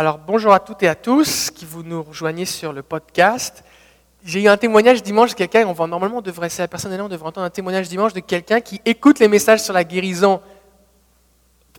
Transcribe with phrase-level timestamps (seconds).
[0.00, 3.62] Alors bonjour à toutes et à tous qui vous nous rejoignez sur le podcast.
[4.24, 7.44] J'ai eu un témoignage dimanche de quelqu'un, on va normalement devrait, c'est on devrait entendre
[7.44, 10.40] un témoignage dimanche de quelqu'un qui écoute les messages sur la guérison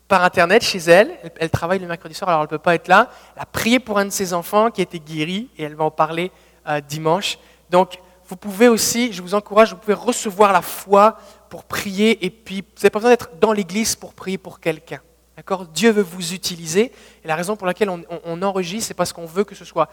[0.07, 1.17] par internet chez elle.
[1.39, 3.09] Elle, travaille le mercredi soir, alors elle ne peut pas être là.
[3.35, 5.85] Elle a prié pour un de ses enfants qui a été guéri et elle va
[5.85, 6.31] en parler
[6.67, 7.39] euh, dimanche.
[7.71, 7.97] Donc
[8.27, 11.17] vous pouvez aussi, je vous encourage, vous pouvez recevoir la foi
[11.49, 14.99] pour prier et puis vous n'avez pas besoin d'être dans l'église pour prier pour quelqu'un.
[15.41, 15.65] D'accord?
[15.65, 16.91] Dieu veut vous utiliser.
[17.23, 19.89] Et la raison pour laquelle on, enregistre, c'est parce qu'on veut que ce soit,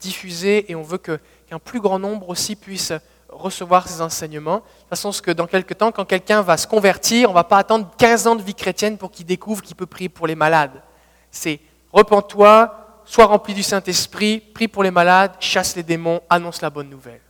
[0.00, 2.94] diffusé et on veut qu'un plus grand nombre aussi puisse
[3.28, 4.56] recevoir ces enseignements.
[4.56, 7.44] De toute façon, que dans quelques temps, quand quelqu'un va se convertir, on ne va
[7.44, 10.34] pas attendre 15 ans de vie chrétienne pour qu'il découvre qu'il peut prier pour les
[10.34, 10.82] malades.
[11.30, 11.60] C'est
[11.92, 16.88] repens-toi, sois rempli du Saint-Esprit, prie pour les malades, chasse les démons, annonce la bonne
[16.88, 17.20] nouvelle.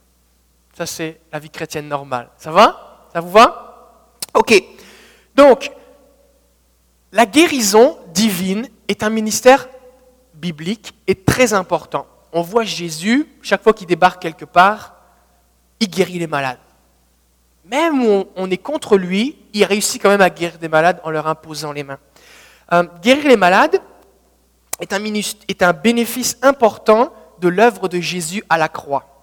[0.79, 2.29] Ça, c'est la vie chrétienne normale.
[2.37, 3.09] Ça va?
[3.13, 3.99] Ça vous va?
[4.35, 4.55] Ok.
[5.35, 5.73] Donc,
[7.13, 9.69] la guérison divine est un ministère
[10.35, 12.07] biblique et très important.
[12.33, 14.97] On voit Jésus, chaque fois qu'il débarque quelque part,
[15.81, 16.59] il guérit les malades.
[17.65, 21.11] Même où on est contre lui, il réussit quand même à guérir des malades en
[21.11, 21.99] leur imposant les mains.
[22.73, 23.81] Euh, guérir les malades
[24.81, 29.17] est un, est un bénéfice important de l'œuvre de Jésus à la croix.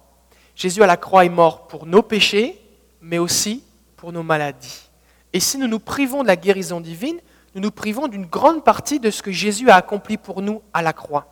[0.54, 2.60] Jésus à la croix est mort pour nos péchés,
[3.00, 3.64] mais aussi
[3.96, 4.88] pour nos maladies.
[5.32, 7.18] Et si nous nous privons de la guérison divine,
[7.54, 10.82] nous nous privons d'une grande partie de ce que Jésus a accompli pour nous à
[10.82, 11.26] la croix.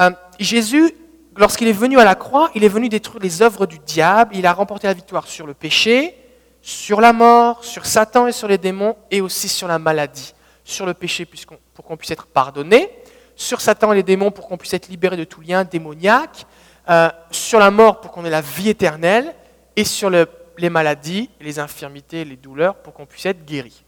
[0.00, 0.10] Euh,
[0.40, 0.92] Jésus,
[1.36, 4.46] lorsqu'il est venu à la croix, il est venu détruire les œuvres du diable, il
[4.46, 6.16] a remporté la victoire sur le péché,
[6.60, 10.34] sur la mort, sur Satan et sur les démons, et aussi sur la maladie.
[10.64, 11.28] Sur le péché
[11.74, 12.90] pour qu'on puisse être pardonné,
[13.36, 16.46] sur Satan et les démons pour qu'on puisse être libéré de tout lien démoniaque,
[16.88, 19.34] euh, sur la mort pour qu'on ait la vie éternelle,
[19.76, 23.84] et sur les maladies, les infirmités, les douleurs pour qu'on puisse être guéri.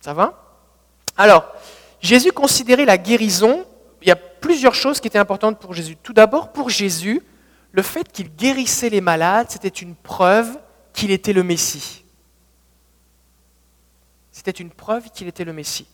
[0.00, 0.43] Ça va?
[1.16, 1.46] Alors,
[2.00, 3.64] Jésus considérait la guérison,
[4.02, 5.96] il y a plusieurs choses qui étaient importantes pour Jésus.
[6.02, 7.22] Tout d'abord, pour Jésus,
[7.72, 10.58] le fait qu'il guérissait les malades, c'était une preuve
[10.92, 12.04] qu'il était le Messie.
[14.30, 15.86] C'était une preuve qu'il était le Messie.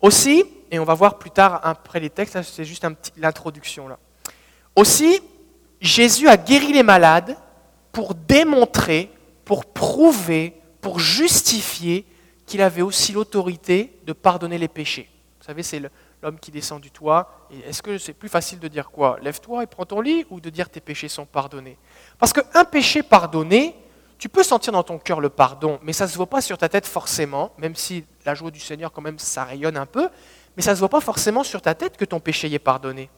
[0.00, 3.98] Aussi, et on va voir plus tard après les textes, c'est juste l'introduction là.
[4.76, 5.20] Aussi,
[5.80, 7.36] Jésus a guéri les malades
[7.92, 9.10] pour démontrer,
[9.44, 12.06] pour prouver, pour justifier
[12.50, 15.08] qu'il avait aussi l'autorité de pardonner les péchés.
[15.38, 15.80] Vous savez, c'est
[16.20, 17.46] l'homme qui descend du toit.
[17.64, 19.18] Est-ce que c'est plus facile de dire quoi?
[19.22, 21.78] Lève-toi et prends ton lit ou de dire tes péchés sont pardonnés?
[22.18, 23.76] Parce qu'un péché pardonné,
[24.18, 26.58] tu peux sentir dans ton cœur le pardon, mais ça ne se voit pas sur
[26.58, 30.08] ta tête forcément, même si la joie du Seigneur quand même ça rayonne un peu,
[30.56, 33.08] mais ça ne se voit pas forcément sur ta tête que ton péché est pardonné.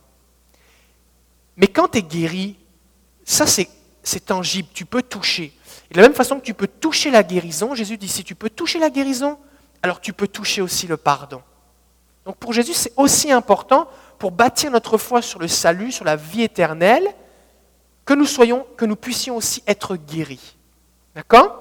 [1.56, 2.58] Mais quand tu es guéri,
[3.24, 5.54] ça c'est tangible, tu peux toucher.
[5.92, 8.48] De la même façon que tu peux toucher la guérison, Jésus dit, si tu peux
[8.48, 9.38] toucher la guérison,
[9.82, 11.42] alors tu peux toucher aussi le pardon.
[12.24, 13.88] Donc pour Jésus, c'est aussi important
[14.18, 17.06] pour bâtir notre foi sur le salut, sur la vie éternelle,
[18.06, 20.56] que nous soyons, que nous puissions aussi être guéris.
[21.14, 21.58] D'accord?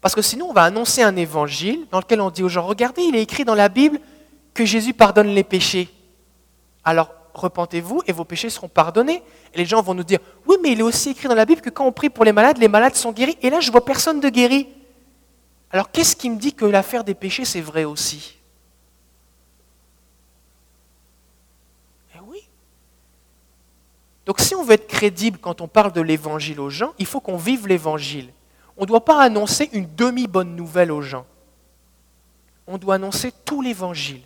[0.00, 3.02] Parce que sinon, on va annoncer un évangile dans lequel on dit aux gens, regardez,
[3.02, 3.98] il est écrit dans la Bible
[4.52, 5.88] que Jésus pardonne les péchés.
[6.84, 9.22] Alors, repentez-vous et vos péchés seront pardonnés.
[9.52, 11.60] Et les gens vont nous dire, oui, mais il est aussi écrit dans la Bible
[11.60, 13.36] que quand on prie pour les malades, les malades sont guéris.
[13.42, 14.68] Et là, je vois personne de guéri.
[15.70, 18.36] Alors qu'est-ce qui me dit que l'affaire des péchés, c'est vrai aussi?
[22.14, 22.48] Eh oui.
[24.24, 27.20] Donc si on veut être crédible quand on parle de l'évangile aux gens, il faut
[27.20, 28.30] qu'on vive l'évangile.
[28.76, 31.26] On ne doit pas annoncer une demi-bonne nouvelle aux gens.
[32.68, 34.22] On doit annoncer tout l'évangile.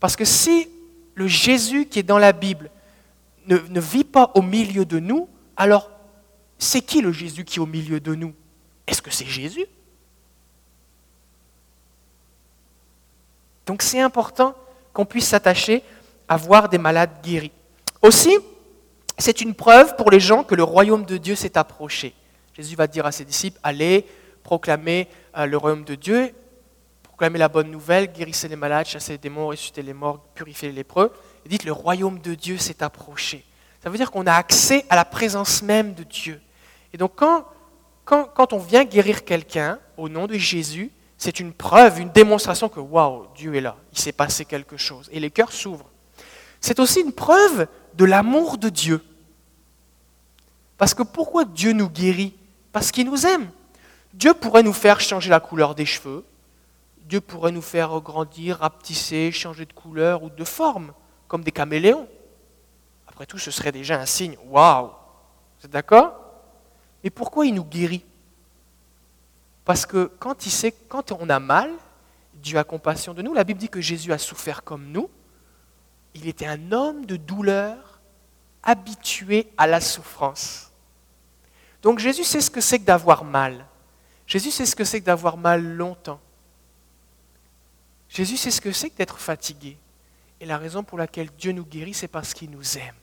[0.00, 0.68] Parce que si
[1.14, 2.70] le Jésus qui est dans la Bible
[3.46, 5.90] ne, vit pas au milieu de nous, alors
[6.58, 8.34] c'est qui le Jésus qui est au milieu de nous?
[8.86, 9.66] Est-ce que c'est Jésus?
[13.66, 14.54] Donc c'est important
[14.92, 15.82] qu'on puisse s'attacher
[16.28, 17.52] à voir des malades guéris.
[18.00, 18.36] Aussi,
[19.18, 22.14] c'est une preuve pour les gens que le royaume de Dieu s'est approché.
[22.54, 24.06] Jésus va dire à ses disciples, allez
[24.42, 26.34] proclamer euh, le royaume de Dieu
[27.22, 30.74] proclamez la bonne nouvelle, guérissez les malades, chassez les démons, ressuscitez les morts, purifiez les
[30.74, 31.12] lépreux.
[31.46, 33.44] Et dites, le royaume de Dieu s'est approché.
[33.80, 36.40] Ça veut dire qu'on a accès à la présence même de Dieu.
[36.92, 37.44] Et donc quand,
[38.04, 42.68] quand, quand on vient guérir quelqu'un au nom de Jésus, c'est une preuve, une démonstration
[42.68, 45.08] que, waouh, Dieu est là, il s'est passé quelque chose.
[45.12, 45.90] Et les cœurs s'ouvrent.
[46.60, 49.00] C'est aussi une preuve de l'amour de Dieu.
[50.76, 52.34] Parce que pourquoi Dieu nous guérit?
[52.72, 53.48] Parce qu'il nous aime.
[54.12, 56.24] Dieu pourrait nous faire changer la couleur des cheveux,
[57.02, 60.92] Dieu pourrait nous faire grandir, rapetisser, changer de couleur ou de forme,
[61.28, 62.08] comme des caméléons.
[63.06, 64.36] Après tout, ce serait déjà un signe.
[64.46, 64.86] Waouh
[65.58, 66.14] Vous êtes d'accord?
[67.02, 68.04] Mais pourquoi il nous guérit?
[69.64, 71.70] Parce que quand, il sait, quand on a mal,
[72.34, 73.34] Dieu a compassion de nous.
[73.34, 75.08] La Bible dit que Jésus a souffert comme nous.
[76.14, 78.00] Il était un homme de douleur,
[78.62, 80.70] habitué à la souffrance.
[81.82, 83.66] Donc Jésus sait ce que c'est que d'avoir mal.
[84.26, 86.20] Jésus sait ce que c'est que d'avoir mal longtemps.
[88.12, 89.78] Jésus sait ce que c'est que d'être fatigué.
[90.40, 92.94] Et la raison pour laquelle Dieu nous guérit, c'est parce qu'il nous aime.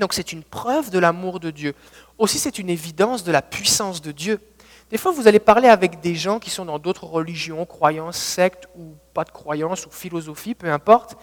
[0.00, 1.74] Donc c'est une preuve de l'amour de Dieu.
[2.18, 4.40] Aussi c'est une évidence de la puissance de Dieu.
[4.88, 8.68] Des fois, vous allez parler avec des gens qui sont dans d'autres religions, croyances, sectes
[8.78, 11.16] ou pas de croyances ou philosophie, peu importe,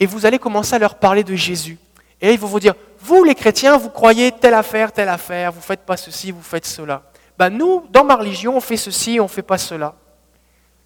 [0.00, 1.78] et vous allez commencer à leur parler de Jésus.
[2.22, 5.52] Et là, ils vont vous dire, vous les chrétiens, vous croyez telle affaire, telle affaire,
[5.52, 7.02] vous ne faites pas ceci, vous faites cela.
[7.38, 9.94] Ben, nous, dans ma religion, on fait ceci, on ne fait pas cela.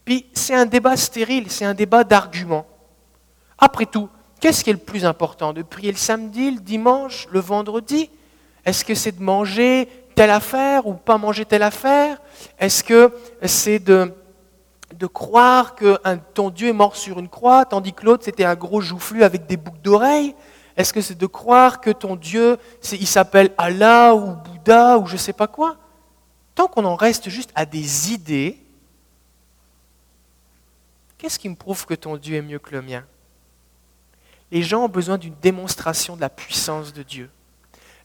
[0.06, 2.64] Puis c'est un débat stérile, c'est un débat d'arguments.
[3.58, 4.08] Après tout,
[4.40, 8.08] qu'est-ce qui est le plus important De prier le samedi, le dimanche, le vendredi?
[8.64, 12.18] Est-ce que c'est de manger telle affaire ou pas manger telle affaire?
[12.58, 13.12] Est-ce que
[13.42, 14.14] c'est de,
[14.94, 15.98] de croire que
[16.34, 19.46] ton Dieu est mort sur une croix, tandis que l'autre c'était un gros joufflu avec
[19.46, 20.36] des boucles d'oreilles?
[20.76, 22.58] Est-ce que c'est de croire que ton Dieu,
[22.92, 25.78] il s'appelle Allah ou Bouddha ou je ne sais pas quoi?
[26.54, 28.65] Tant qu'on en reste juste à des idées,
[31.18, 33.04] qu'est-ce qui me prouve que ton Dieu est mieux que le mien?
[34.50, 37.30] Les gens ont besoin d'une démonstration de la puissance de Dieu.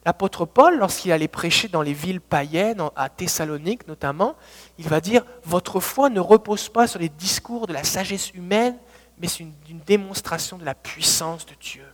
[0.04, 4.34] L'apôtre Paul, lorsqu'il allait prêcher dans les villes païennes, à Thessalonique notamment,
[4.78, 8.76] il va dire Votre foi ne repose pas sur les discours de la sagesse humaine,
[9.18, 11.84] mais sur une, démonstration de la puissance de Dieu.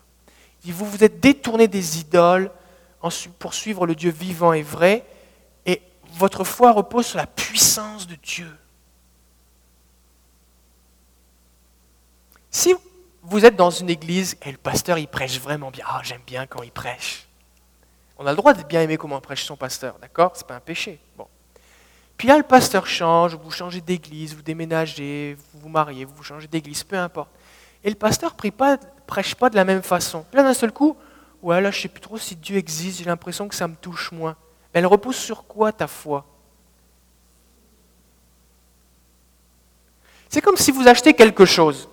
[0.63, 2.51] Il dit Vous vous êtes détourné des idoles
[3.39, 5.05] pour suivre le Dieu vivant et vrai,
[5.67, 5.83] et
[6.15, 8.51] votre foi repose sur la puissance de Dieu.
[12.51, 12.75] Si
[13.23, 16.47] vous êtes dans une église et le pasteur il prêche vraiment bien, ah j'aime bien
[16.47, 17.29] quand il prêche.
[18.17, 20.33] On a le droit de bien aimer comment prêche son pasteur, d'accord?
[20.35, 20.99] C'est pas un péché.
[21.17, 21.29] Bon.
[22.17, 26.49] Puis là, le pasteur change, vous changez d'église, vous déménagez, vous vous mariez, vous changez
[26.49, 27.31] d'église, peu importe.
[27.85, 30.25] Et le pasteur ne pas, prêche pas de la même façon.
[30.33, 30.97] Là, d'un seul coup,
[31.43, 33.77] ouais, là, je ne sais plus trop si Dieu existe, j'ai l'impression que ça me
[33.77, 34.37] touche moins.
[34.75, 36.27] Mais elle repose sur quoi ta foi?
[40.29, 41.89] C'est comme si vous achetez quelque chose.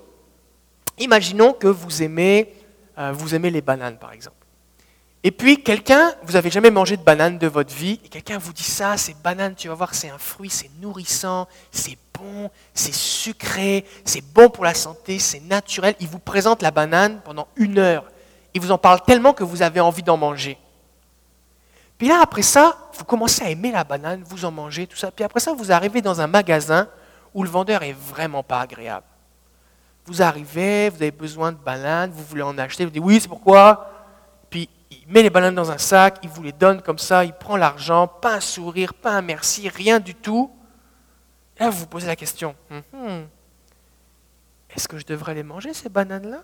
[0.98, 2.54] Imaginons que vous aimez,
[2.98, 4.36] euh, vous aimez les bananes, par exemple.
[5.24, 8.54] Et puis quelqu'un, vous n'avez jamais mangé de banane de votre vie, et quelqu'un vous
[8.54, 12.94] dit ça, c'est banane, tu vas voir, c'est un fruit, c'est nourrissant, c'est bon, c'est
[12.94, 15.96] sucré, c'est bon pour la santé, c'est naturel.
[16.00, 18.06] Il vous présente la banane pendant une heure.
[18.54, 20.60] Il vous en parle tellement que vous avez envie d'en manger.
[21.98, 25.10] Puis là, après ça, vous commencez à aimer la banane, vous en mangez, tout ça.
[25.10, 26.88] Puis après ça, vous arrivez dans un magasin
[27.34, 29.08] où le vendeur est vraiment pas agréable.
[30.06, 33.28] Vous arrivez, vous avez besoin de bananes, vous voulez en acheter, vous dites oui, c'est
[33.28, 33.92] pourquoi?
[34.54, 37.58] Il met les bananes dans un sac, il vous les donne comme ça, il prend
[37.58, 40.52] l'argent, pas un sourire, pas un merci, rien du tout.
[41.58, 42.56] Et là, vous vous posez la question,
[44.70, 46.44] est-ce que je devrais les manger, ces bananes-là?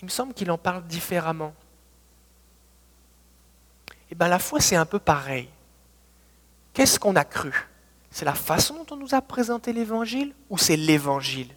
[0.00, 1.54] Il me semble qu'il en parle différemment.
[4.10, 5.48] Eh bien, la foi, c'est un peu pareil.
[6.72, 7.68] Qu'est-ce qu'on a cru?
[8.10, 11.54] C'est la façon dont on nous a présenté l'Évangile ou c'est l'Évangile?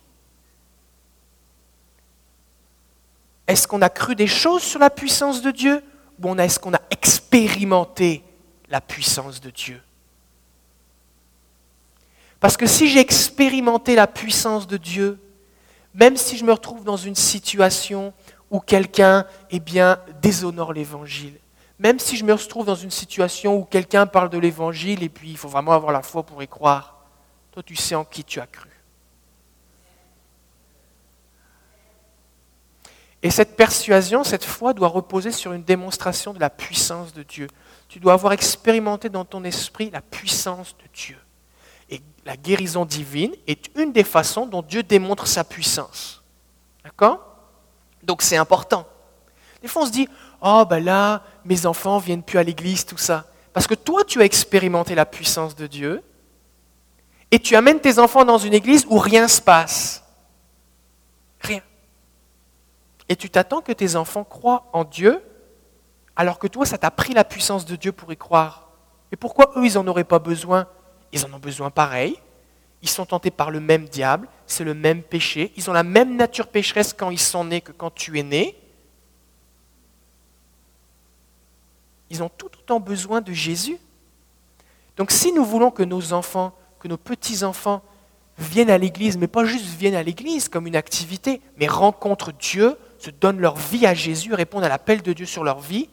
[3.48, 5.84] Est-ce qu'on a cru des choses sur la puissance de Dieu
[6.22, 8.24] ou est-ce qu'on a expérimenté
[8.70, 9.82] la puissance de Dieu?
[12.40, 15.20] Parce que si j'ai expérimenté la puissance de Dieu,
[15.94, 18.14] même si je me retrouve dans une situation
[18.52, 21.40] où quelqu'un eh bien, déshonore l'Évangile,
[21.80, 25.30] même si je me retrouve dans une situation où quelqu'un parle de l'Évangile et puis
[25.30, 27.06] il faut vraiment avoir la foi pour y croire,
[27.52, 28.70] toi tu sais en qui tu as cru.
[33.24, 37.48] Et cette persuasion, cette foi doit reposer sur une démonstration de la puissance de Dieu.
[37.88, 41.18] Tu dois avoir expérimenté dans ton esprit la puissance de Dieu.
[41.90, 46.24] Et la guérison divine est une des façons dont Dieu démontre sa puissance.
[46.84, 47.20] D'accord?
[48.04, 48.88] Donc c'est important.
[49.62, 50.08] Des fois on se dit,
[50.42, 53.26] oh ben là, mes enfants viennent plus à l'église, tout ça.
[53.54, 56.04] Parce que toi, tu as expérimenté la puissance de Dieu
[57.32, 60.04] et tu amènes tes enfants dans une église où rien ne se passe.
[61.40, 61.62] Rien.
[63.10, 65.22] Et tu t'attends que tes enfants croient en Dieu,
[66.16, 68.70] alors que toi, ça t'a pris la puissance de Dieu pour y croire.
[69.12, 70.68] Et pourquoi eux, ils n'en auraient pas besoin?
[71.12, 72.18] Ils en ont besoin pareil.
[72.82, 75.52] Ils sont tentés par le même diable, c'est le même péché.
[75.56, 78.56] Ils ont la même nature pécheresse quand ils sont nés que quand tu es né.
[82.12, 83.80] Ils ont tout autant besoin de Jésus.
[84.98, 87.82] Donc si nous voulons que nos enfants, que nos petits-enfants
[88.38, 92.78] viennent à l'église, mais pas juste viennent à l'église comme une activité, mais rencontrent Dieu,
[93.06, 95.90] se donnent leur vie à Jésus, répondent à l'appel de Dieu sur leur vie,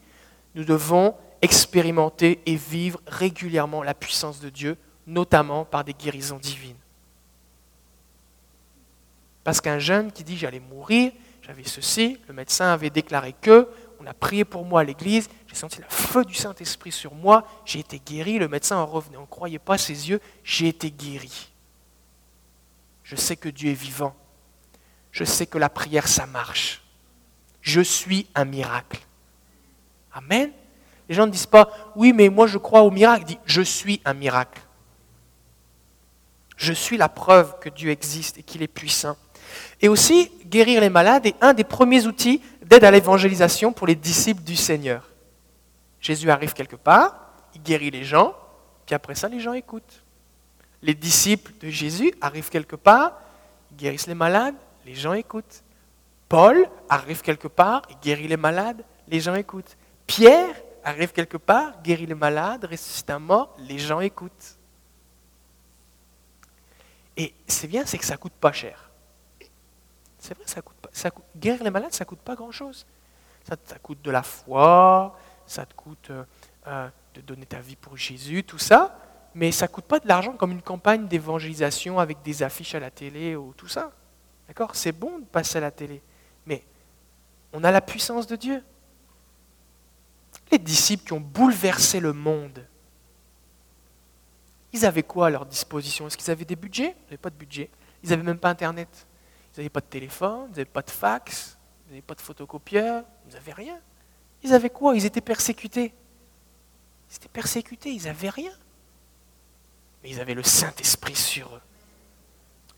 [0.55, 4.77] nous devons expérimenter et vivre régulièrement la puissance de Dieu,
[5.07, 6.77] notamment par des guérisons divines.
[9.45, 13.69] Parce qu'un jeune qui dit j'allais mourir, j'avais ceci, le médecin avait déclaré que,
[14.01, 17.47] on a prié pour moi à l'église, j'ai senti le feu du Saint-Esprit sur moi,
[17.65, 20.91] j'ai été guéri, le médecin en revenait, on ne croyait pas ses yeux, j'ai été
[20.91, 21.51] guéri.
[23.03, 24.15] Je sais que Dieu est vivant.
[25.11, 26.82] Je sais que la prière, ça marche.
[27.63, 29.01] Je suis un miracle.
[30.13, 30.51] Amen.
[31.09, 33.25] Les gens ne disent pas, oui, mais moi je crois au miracle.
[33.25, 34.61] Dis, je suis un miracle.
[36.57, 39.17] Je suis la preuve que Dieu existe et qu'il est puissant.
[39.81, 43.95] Et aussi, guérir les malades est un des premiers outils d'aide à l'évangélisation pour les
[43.95, 45.09] disciples du Seigneur.
[46.01, 47.17] Jésus arrive quelque part,
[47.55, 48.35] il guérit les gens,
[48.87, 50.03] puis après ça, les gens écoutent.
[50.83, 53.21] Les disciples de Jésus arrivent quelque part,
[53.71, 54.55] ils guérissent les malades,
[54.85, 55.62] les gens écoutent.
[56.33, 59.77] Paul arrive quelque part, il guérit les malades, les gens écoutent.
[60.07, 64.57] Pierre arrive quelque part, guérit les malades, ressuscite un mort, les gens écoutent.
[67.19, 68.89] Et c'est bien, c'est que ça coûte pas cher.
[70.19, 70.89] C'est vrai, ça coûte pas.
[70.91, 72.87] Ça guérir les malades, ça coûte pas grand-chose.
[73.47, 76.25] Ça, coûte de la foi, ça te coûte euh,
[76.67, 78.99] euh, de donner ta vie pour Jésus, tout ça,
[79.35, 82.91] mais ça coûte pas de l'argent comme une campagne d'évangélisation avec des affiches à la
[82.91, 83.93] télé ou tout ça.
[84.49, 84.75] D'accord?
[84.75, 86.01] C'est bon de passer à la télé,
[87.53, 88.63] on a la puissance de Dieu.
[90.51, 92.67] Les disciples qui ont bouleversé le monde,
[94.73, 96.07] ils avaient quoi à leur disposition?
[96.07, 96.95] Est-ce qu'ils avaient des budgets?
[96.99, 97.71] Ils n'avaient pas de budget.
[98.03, 99.07] Ils n'avaient même pas Internet.
[99.53, 103.05] Ils n'avaient pas de téléphone, ils n'avaient pas de fax, ils n'avaient pas de photocopieur,
[103.29, 103.79] ils n'avaient rien.
[104.43, 104.97] Ils avaient quoi?
[104.97, 105.95] Ils étaient persécutés.
[107.11, 108.53] Ils étaient persécutés, ils n'avaient rien.
[110.03, 111.61] Mais ils avaient le Saint-Esprit sur eux.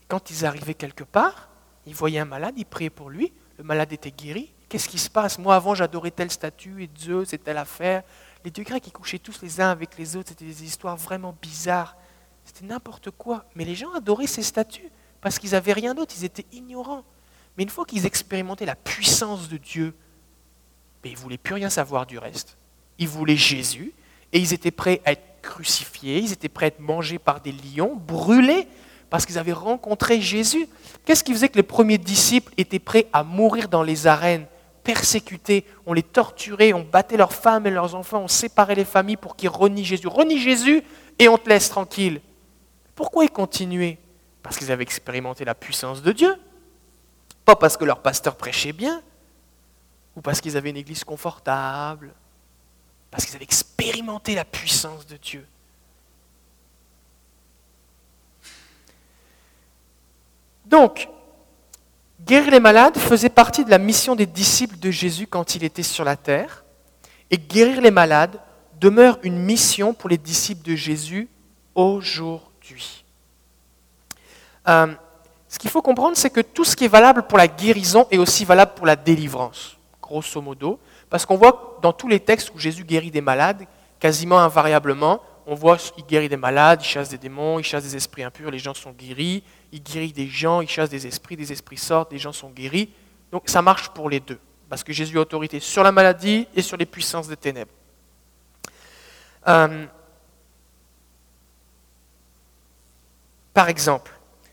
[0.08, 1.48] Quand ils arrivaient quelque part,
[1.86, 4.52] ils voyaient un malade, ils priaient pour lui, le malade était guéri.
[4.68, 5.38] Qu'est-ce qui se passe?
[5.38, 8.02] Moi, avant, j'adorais telle statue et Zeus et telle affaire.
[8.44, 10.30] Les dieux grecs, ils couchaient tous les uns avec les autres.
[10.30, 11.97] C'était des histoires vraiment bizarres.
[12.44, 13.44] C'était n'importe quoi.
[13.54, 14.90] Mais les gens adoraient ces statues
[15.21, 17.02] parce qu'ils n'avaient rien d'autre, ils étaient ignorants.
[17.56, 19.94] Mais une fois qu'ils expérimentaient la puissance de Dieu,
[21.02, 22.59] ben, ils ne voulaient plus rien savoir du reste.
[22.99, 23.92] Ils voulaient Jésus
[24.33, 27.52] et ils étaient prêts à être crucifiés, ils étaient prêts à être mangés par des
[27.52, 28.68] lions, brûlés,
[29.09, 30.66] parce qu'ils avaient rencontré Jésus.
[31.04, 34.47] Qu'est-ce qui faisait que les premiers disciples étaient prêts à mourir dans les arènes,
[34.84, 39.16] persécutés, on les torturait, on battait leurs femmes et leurs enfants, on séparait les familles
[39.16, 40.06] pour qu'ils renient Jésus.
[40.06, 40.84] Renie Jésus
[41.18, 42.20] et on te laisse tranquille.
[42.94, 43.98] Pourquoi ils continuaient
[44.44, 46.36] parce qu'ils avaient expérimenté la puissance de Dieu.
[47.46, 49.02] Pas parce que leur pasteur prêchait bien,
[50.14, 52.12] ou parce qu'ils avaient une église confortable,
[53.10, 55.46] parce qu'ils avaient expérimenté la puissance de Dieu.
[60.66, 61.08] Donc,
[62.21, 65.83] guérir les malades faisait partie de la mission des disciples de Jésus quand il était
[65.83, 66.64] sur la terre,
[67.30, 68.40] et guérir les malades
[68.80, 71.28] demeure une mission pour les disciples de Jésus
[71.75, 73.04] aujourd'hui.
[74.68, 74.94] Euh,
[75.49, 78.18] ce qu'il faut comprendre, c'est que tout ce qui est valable pour la guérison est
[78.18, 80.78] aussi valable pour la délivrance, grosso modo.
[81.11, 83.64] Parce qu'on voit dans tous les textes où Jésus guérit des malades,
[84.00, 87.97] quasiment invariablement, on voit qu'il guérit des malades, il chasse des démons, il chasse des
[87.97, 91.50] esprits impurs, les gens sont guéris, il guérit des gens, il chasse des esprits, des
[91.50, 92.90] esprits sortent, des gens sont guéris.
[93.32, 94.38] Donc ça marche pour les deux,
[94.68, 97.72] parce que Jésus a autorité sur la maladie et sur les puissances des ténèbres.
[99.48, 99.84] Euh,
[103.52, 104.12] par exemple,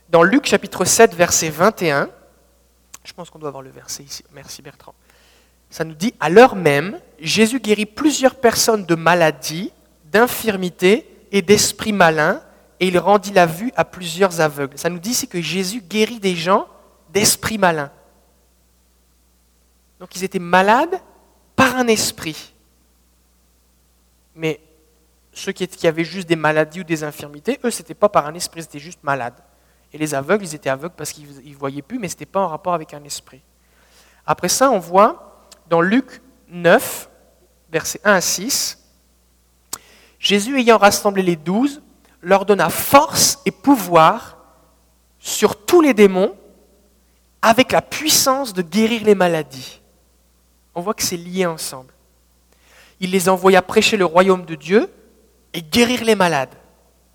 [0.09, 2.09] dans Luc chapitre 7, verset 21,
[3.03, 4.95] je pense qu'on doit avoir le verset ici, merci Bertrand,
[5.69, 9.71] ça nous dit, à l'heure même, Jésus guérit plusieurs personnes de maladies,
[10.05, 12.41] d'infirmités et d'esprits malins,
[12.81, 14.75] et il rendit la vue à plusieurs aveugles.
[14.79, 16.67] Ça nous dit ici que Jésus guérit des gens
[17.13, 17.91] d'esprits malins.
[19.99, 20.99] Donc ils étaient malades
[21.55, 22.55] par un esprit.
[24.35, 24.59] Mais
[25.31, 28.33] ceux qui avaient juste des maladies ou des infirmités, eux, ce n'était pas par un
[28.33, 29.35] esprit, c'était juste malade.
[29.93, 32.39] Et les aveugles, ils étaient aveugles parce qu'ils ne voyaient plus, mais ce n'était pas
[32.39, 33.43] en rapport avec un esprit.
[34.25, 37.09] Après ça, on voit dans Luc 9,
[37.71, 38.79] versets 1 à 6,
[40.17, 41.83] Jésus ayant rassemblé les douze,
[42.21, 44.37] leur donna force et pouvoir
[45.19, 46.35] sur tous les démons
[47.41, 49.81] avec la puissance de guérir les maladies.
[50.75, 51.93] On voit que c'est lié ensemble.
[52.99, 54.91] Il les envoya prêcher le royaume de Dieu
[55.53, 56.53] et guérir les malades.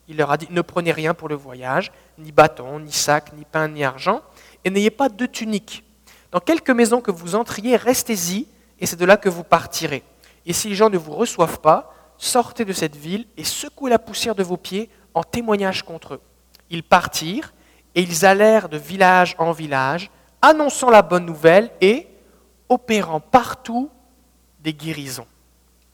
[0.09, 3.45] Il leur a dit, ne prenez rien pour le voyage, ni bâton, ni sac, ni
[3.45, 4.23] pain, ni argent,
[4.65, 5.85] et n'ayez pas de tunique.
[6.33, 8.47] Dans quelque maison que vous entriez, restez-y,
[8.79, 10.03] et c'est de là que vous partirez.
[10.45, 13.99] Et si les gens ne vous reçoivent pas, sortez de cette ville et secouez la
[13.99, 16.21] poussière de vos pieds en témoignage contre eux.
[16.71, 17.53] Ils partirent,
[17.97, 20.11] et ils allèrent de village en village,
[20.43, 22.07] annonçant la bonne nouvelle et
[22.69, 23.91] opérant partout
[24.61, 25.27] des guérisons.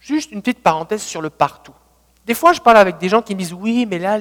[0.01, 1.75] Juste une petite parenthèse sur le partout.
[2.27, 4.19] Des fois, je parle avec des gens qui me disent Oui, mais là,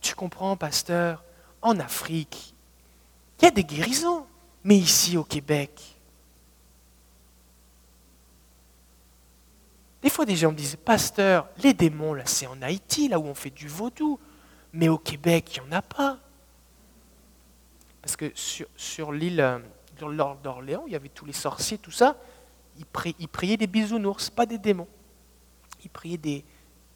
[0.00, 1.22] tu comprends, pasteur,
[1.60, 2.54] en Afrique,
[3.40, 4.24] Il y a des guérisons.
[4.64, 5.97] Mais ici au Québec,
[10.02, 13.24] des fois des gens me disent, pasteur, les démons, là, c'est en Haïti, là où
[13.24, 14.18] on fait du vaudou.
[14.72, 16.18] Mais au Québec, il n'y en a pas.
[18.00, 19.58] Parce que sur, sur l'île euh,
[20.42, 22.16] d'Orléans, il y avait tous les sorciers, tout ça,
[23.18, 24.88] ils, priaient des bisounours, pas des démons.
[25.84, 26.44] Ils priaient des...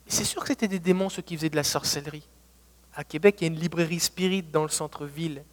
[0.07, 2.29] C'est sûr que c'était des démons ceux qui faisaient de la sorcellerie.
[2.95, 5.45] À Québec, il y a une librairie spirit dans le centre-ville.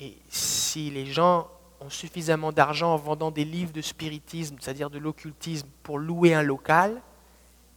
[0.00, 1.48] Et si les gens
[1.80, 6.42] ont suffisamment d'argent en vendant des livres de spiritisme, c'est-à-dire de l'occultisme, pour louer un
[6.42, 7.00] local,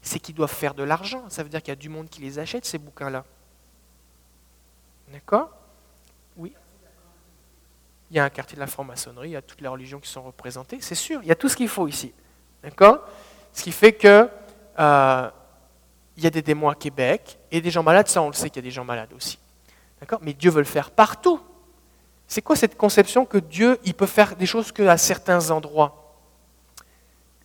[0.02, 1.24] c'est qu'ils doivent faire de l'argent.
[1.30, 3.26] Ça veut dire qu'il y a du monde qui les achète, ces bouquins-là.
[5.12, 5.50] D'accord?
[6.38, 6.54] Oui.
[8.10, 10.10] Il y a un quartier de la franc-maçonnerie, il y a toutes les religions qui
[10.10, 12.14] sont représentées, c'est sûr, il y a tout ce qu'il faut ici.
[12.64, 13.00] D'accord?
[13.54, 14.30] Ce qui fait que
[14.80, 15.32] euh,
[16.18, 18.50] il y a des démons à Québec et des gens malades, ça on le sait
[18.50, 19.38] qu'il y a des gens malades aussi.
[20.00, 20.20] D'accord?
[20.22, 21.40] Mais Dieu veut le faire partout.
[22.30, 26.16] C'est quoi cette conception que Dieu, il peut faire des choses qu'à certains endroits?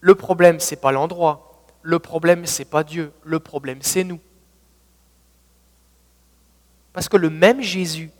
[0.00, 1.64] Le problème, ce n'est pas l'endroit.
[1.80, 3.10] Le problème, ce n'est pas Dieu.
[3.22, 4.20] Le problème, c'est nous.
[6.92, 8.10] Parce que le même Jésus,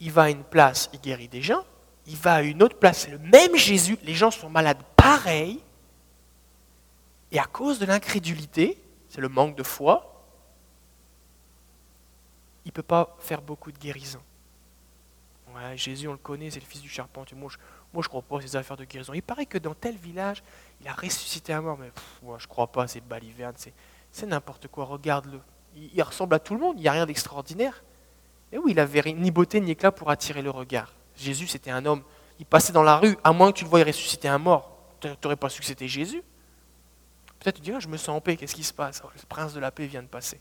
[0.00, 1.64] il va à une place, il guérit des gens.
[2.08, 3.96] Il va à une autre place, c'est le même Jésus.
[4.02, 5.62] Les gens sont malades pareil.
[7.30, 10.26] Et à cause de l'incrédulité, c'est le manque de foi,
[12.64, 14.22] il ne peut pas faire beaucoup de guérisons.
[15.76, 17.36] Jésus, on le connaît, c'est le fils du charpentier.
[17.36, 19.12] Moi, je ne crois pas à affaires de guérison.
[19.14, 20.42] Il paraît que dans tel village,
[20.80, 21.78] il a ressuscité un mort.
[21.78, 21.90] Mais
[22.22, 23.54] moi, je ne crois pas, c'est baliverne,
[24.10, 24.84] c'est n'importe quoi.
[24.84, 25.40] Regarde-le.
[25.76, 27.82] Il, ressemble à tout le monde, il n'y a rien d'extraordinaire.
[28.52, 30.92] Et oui, il n'avait ni beauté ni éclat pour attirer le regard.
[31.16, 32.02] Jésus, c'était un homme.
[32.38, 34.78] Il passait dans la rue, à moins que tu le voyais ressusciter un mort.
[35.00, 36.22] Tu n'aurais pas su que c'était Jésus.
[37.38, 39.02] Peut-être tu dirais, je me sens en paix, qu'est-ce qui se passe?
[39.02, 40.40] Le prince de la paix vient de passer.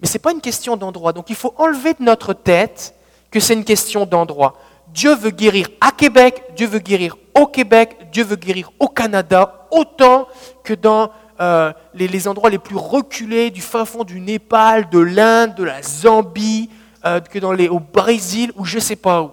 [0.00, 1.12] Mais ce n'est pas une question d'endroit.
[1.12, 2.94] Donc il faut enlever de notre tête
[3.30, 4.58] que c'est une question d'endroit.
[4.88, 9.66] Dieu veut guérir à Québec, Dieu veut guérir au Québec, Dieu veut guérir au Canada,
[9.70, 10.28] autant
[10.62, 15.54] que dans euh, les, endroits les plus reculés du fin fond du Népal, de l'Inde,
[15.54, 16.70] de la Zambie,
[17.04, 19.30] euh, que dans les, au Brésil ou je ne sais pas où.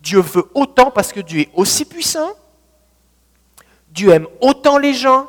[0.00, 2.30] Dieu veut autant parce que Dieu est aussi puissant,
[3.90, 5.26] Dieu aime autant les gens,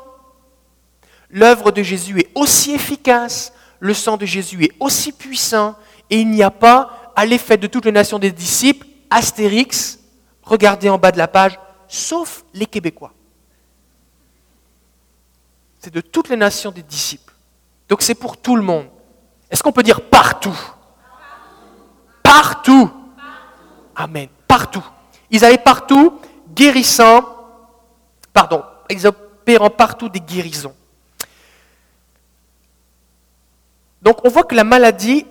[1.30, 5.76] l'œuvre de Jésus est aussi efficace, le sang de Jésus est aussi puissant
[6.10, 9.98] et il n'y a pas, à l'effet de toutes les nations des disciples, Astérix,
[10.42, 11.58] regardez en bas de la page,
[11.88, 13.12] sauf les Québécois.
[15.78, 17.32] C'est de toutes les nations des disciples.
[17.88, 18.86] Donc c'est pour tout le monde.
[19.50, 20.58] Est-ce qu'on peut dire partout?
[22.22, 22.90] Partout.
[23.94, 24.28] Amen.
[24.48, 24.84] Partout.
[25.30, 26.20] Ils allaient partout,
[26.54, 27.24] guérissant,
[28.32, 30.74] pardon, ils opérant partout des guérisons.
[34.06, 35.26] Donc on voit que la maladie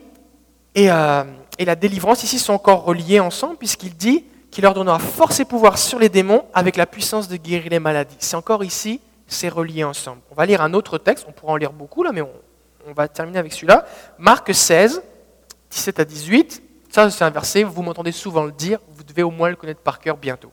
[0.77, 1.23] euh,
[1.57, 5.45] et, la délivrance ici sont encore reliées ensemble puisqu'il dit qu'il leur donnera force et
[5.45, 8.17] pouvoir sur les démons avec la puissance de guérir les maladies.
[8.19, 10.19] C'est encore ici, c'est relié ensemble.
[10.29, 13.07] On va lire un autre texte, on pourra en lire beaucoup là, mais on, va
[13.07, 13.85] terminer avec celui-là.
[14.17, 15.01] Marc 16,
[15.71, 16.61] 17 à 18.
[16.89, 19.79] Ça, c'est un verset, vous m'entendez souvent le dire, vous devez au moins le connaître
[19.79, 20.51] par cœur bientôt.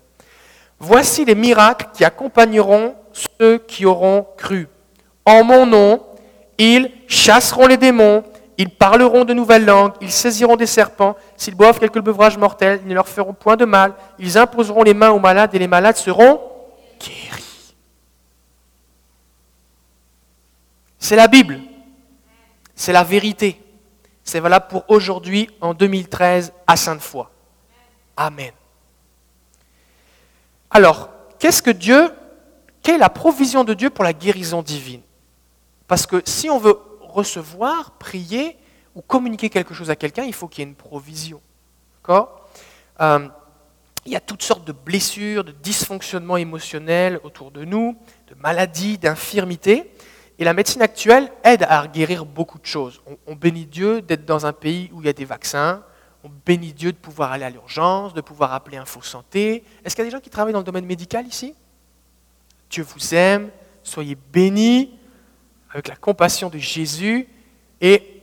[0.79, 2.95] Voici les miracles qui accompagneront
[3.41, 4.69] ceux qui auront cru.
[5.27, 6.01] En mon nom,
[6.59, 8.25] ils chasseront les démons,
[8.59, 12.89] ils parleront de nouvelles langues, ils saisiront des serpents, s'ils boivent quelques beuvrage mortel, ils
[12.89, 15.97] ne leur feront point de mal, ils imposeront les mains aux malades et les malades
[15.97, 16.41] seront
[17.01, 17.75] guéris.
[20.99, 21.61] C'est la Bible,
[22.75, 23.59] c'est la vérité.
[24.25, 27.27] C'est valable pour aujourd'hui, en 2013, à Sainte-Foy.
[28.17, 28.53] Amen.
[30.71, 32.11] Alors, qu'est-ce que Dieu,
[32.83, 35.03] quelle est la provision de Dieu pour la guérison divine?
[35.93, 38.57] Parce que si on veut recevoir, prier
[38.95, 41.43] ou communiquer quelque chose à quelqu'un, il faut qu'il y ait une provision.
[42.09, 43.29] euh,
[44.07, 47.95] Il y a toutes sortes de blessures, de dysfonctionnements émotionnels autour de nous,
[48.29, 49.93] de maladies, d'infirmités.
[50.39, 53.03] Et la médecine actuelle aide à guérir beaucoup de choses.
[53.07, 55.83] On, on bénit Dieu d'être dans un pays où il y a des vaccins.
[56.25, 59.63] On bénit Dieu de pouvoir aller à l'urgence, de pouvoir appeler Info Santé.
[59.85, 61.55] Est-ce qu'il y a des gens qui travaillent dans le domaine médical ici?
[62.71, 63.51] Dieu vous aime,
[63.83, 64.95] soyez bénis
[65.73, 67.29] avec la compassion de Jésus.
[67.81, 68.23] Et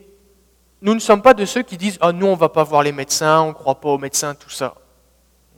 [0.82, 2.84] nous ne sommes pas de ceux qui disent Ah, nous, on ne va pas voir
[2.84, 4.76] les médecins, on ne croit pas aux médecins, tout ça.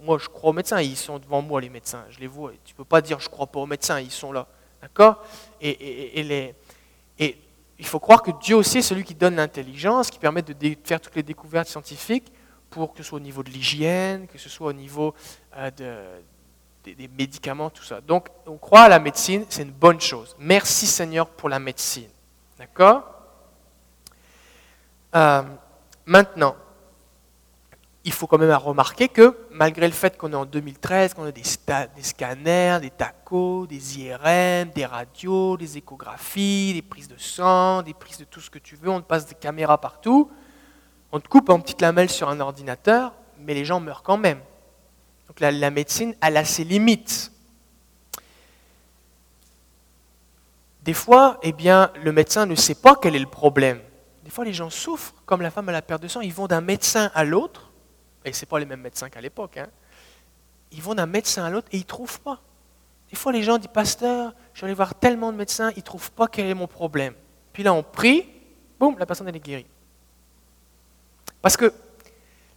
[0.03, 2.03] Moi, je crois aux médecins, ils sont devant moi, les médecins.
[2.09, 2.51] Je les vois.
[2.65, 4.47] Tu ne peux pas dire Je ne crois pas aux médecins, ils sont là.
[4.81, 5.23] D'accord?
[5.61, 6.55] Et,
[7.77, 11.01] il faut croire que Dieu aussi est celui qui donne l'intelligence, qui permet de faire
[11.01, 12.31] toutes les découvertes scientifiques
[12.69, 15.15] pour que ce soit au niveau de l'hygiène, que ce soit au niveau
[15.57, 15.95] euh, de,
[16.83, 18.01] des, médicaments, tout ça.
[18.01, 20.35] Donc, on croit à la médecine, c'est une bonne chose.
[20.39, 22.09] Merci Seigneur pour la médecine.
[22.57, 23.03] D'accord
[25.15, 25.43] euh,
[26.05, 26.55] Maintenant,
[28.03, 31.31] il faut quand même remarquer que malgré le fait qu'on est en 2013, qu'on a
[31.31, 37.83] des, des, scanners, des tacos, des IRM, des radios, des échographies, des prises de sang,
[37.83, 40.31] des prises de tout ce que tu veux, on te passe des caméras partout,
[41.11, 44.39] on te coupe en petites lamelles sur un ordinateur, mais les gens meurent quand même.
[45.41, 47.31] La, médecine, a ses limites.
[50.83, 53.81] Des fois, eh bien, le médecin ne sait pas quel est le problème.
[54.23, 56.47] Des fois, les gens souffrent, comme la femme à la perte de sang, ils vont
[56.47, 57.71] d'un médecin à l'autre,
[58.23, 59.67] et ce pas les mêmes médecins qu'à l'époque, hein.
[60.71, 62.39] ils vont d'un médecin à l'autre et ils ne trouvent pas.
[63.09, 65.83] Des fois, les gens disent, pasteur, je suis allé voir tellement de médecins, ils ne
[65.83, 67.13] trouvent pas quel est mon problème.
[67.51, 68.27] Puis là, on prie,
[68.79, 69.65] boum, la personne, est guérie.
[71.41, 71.73] Parce que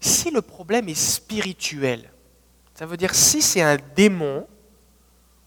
[0.01, 2.11] si le problème est spirituel,
[2.75, 4.47] ça veut dire si c'est un démon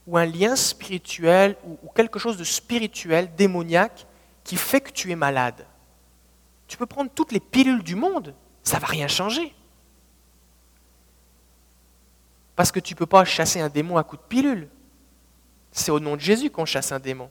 [0.05, 4.07] ou un lien spirituel ou, quelque chose de spirituel, démoniaque,
[4.45, 5.67] qui fait que tu es malade.
[6.67, 9.53] Tu peux prendre toutes les pilules du monde, ça ne va rien changer.
[12.55, 14.69] Parce que tu ne peux pas chasser un démon à coup de pilule.
[15.71, 17.29] C'est au nom de Jésus qu'on chasse un démon.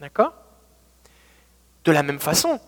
[0.00, 0.32] D'accord?
[1.84, 2.58] De la même façon,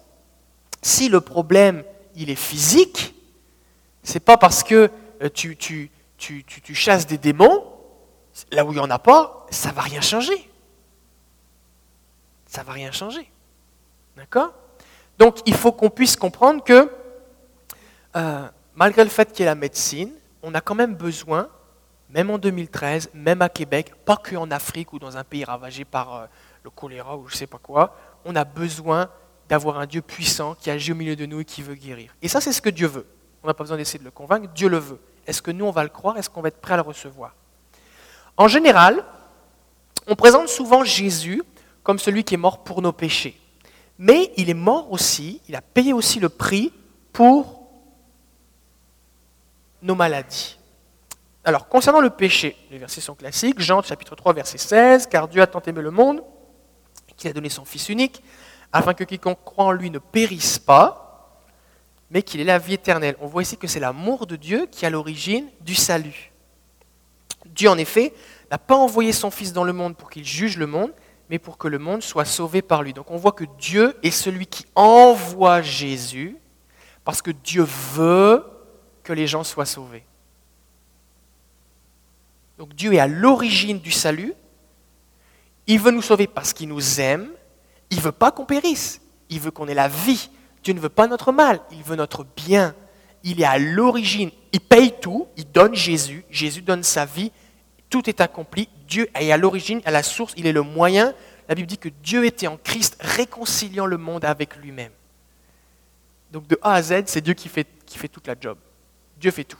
[0.83, 1.83] si le problème
[2.15, 3.15] il est physique,
[4.03, 4.91] c'est pas parce que
[5.23, 5.91] euh, tu,
[6.75, 7.65] chasses des démons,
[8.51, 10.51] là où il n'y en a pas, ça ne va rien changer.
[12.47, 13.31] Ça ne va rien changer.
[14.17, 14.53] D'accord?
[15.19, 16.91] Donc il faut qu'on puisse comprendre que
[18.17, 20.13] euh, malgré le fait qu'il y ait la médecine,
[20.43, 21.49] on a quand même besoin,
[22.11, 26.15] même en 2013, même à Québec, pas qu'en Afrique ou dans un pays ravagé par
[26.15, 26.27] euh,
[26.65, 29.09] le choléra ou je ne sais pas quoi, on a besoin
[29.49, 32.15] d'avoir un Dieu puissant qui agit au milieu de nous et qui veut guérir.
[32.21, 33.07] Et ça, c'est ce que Dieu veut.
[33.43, 35.01] On n'a pas besoin d'essayer de le convaincre, Dieu le veut.
[35.27, 36.17] Est-ce que nous, on va le croire?
[36.17, 37.35] Est-ce qu'on va être prêt à le recevoir?
[38.37, 39.05] En général,
[40.07, 41.43] on présente souvent Jésus
[41.83, 43.39] comme celui qui est mort pour nos péchés.
[43.99, 46.73] Mais il est mort aussi, il a payé aussi le prix
[47.13, 47.69] pour
[49.83, 50.59] nos maladies.
[51.45, 53.61] Alors, concernant le péché, les versets sont classiques.
[53.61, 56.23] Jean chapitre 3, verset 16, car Dieu a tant aimé le monde
[57.17, 58.23] qu'il a donné son Fils unique,
[58.73, 61.02] afin que quiconque croit en lui ne périsse pas,
[62.13, 63.17] mais qu'il ait la vie éternelle.
[63.21, 66.31] On voit ici que c'est l'amour de Dieu qui est à l'origine du salut.
[67.47, 68.13] Dieu, en effet,
[68.51, 70.93] n'a pas envoyé son Fils dans le monde pour qu'il juge le monde,
[71.31, 72.93] mais pour que le monde soit sauvé par lui.
[72.93, 76.37] Donc on voit que Dieu est celui qui envoie Jésus,
[77.03, 78.45] parce que Dieu veut
[79.03, 80.05] que les gens soient sauvés.
[82.59, 84.35] Donc Dieu est à l'origine du salut.
[85.67, 87.31] Il veut nous sauver parce qu'il nous aime.
[87.91, 89.01] Il ne veut pas qu'on périsse.
[89.31, 90.31] Il veut qu'on ait la vie.
[90.63, 91.61] Dieu ne veut pas notre mal.
[91.71, 92.75] Il veut notre bien.
[93.25, 94.31] Il est à l'origine.
[94.53, 95.29] Il paye tout.
[95.37, 96.25] Il donne Jésus.
[96.31, 97.33] Jésus donne sa vie.
[97.91, 98.69] Tout est accompli.
[98.87, 100.35] Dieu est à l'origine, à la source.
[100.37, 101.15] Il est le moyen.
[101.49, 104.93] La Bible dit que Dieu était en Christ réconciliant le monde avec lui-même.
[106.31, 108.57] Donc de A à Z, c'est Dieu qui fait, qui toute la job.
[109.19, 109.59] Dieu fait tout.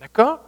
[0.00, 0.40] D'accord?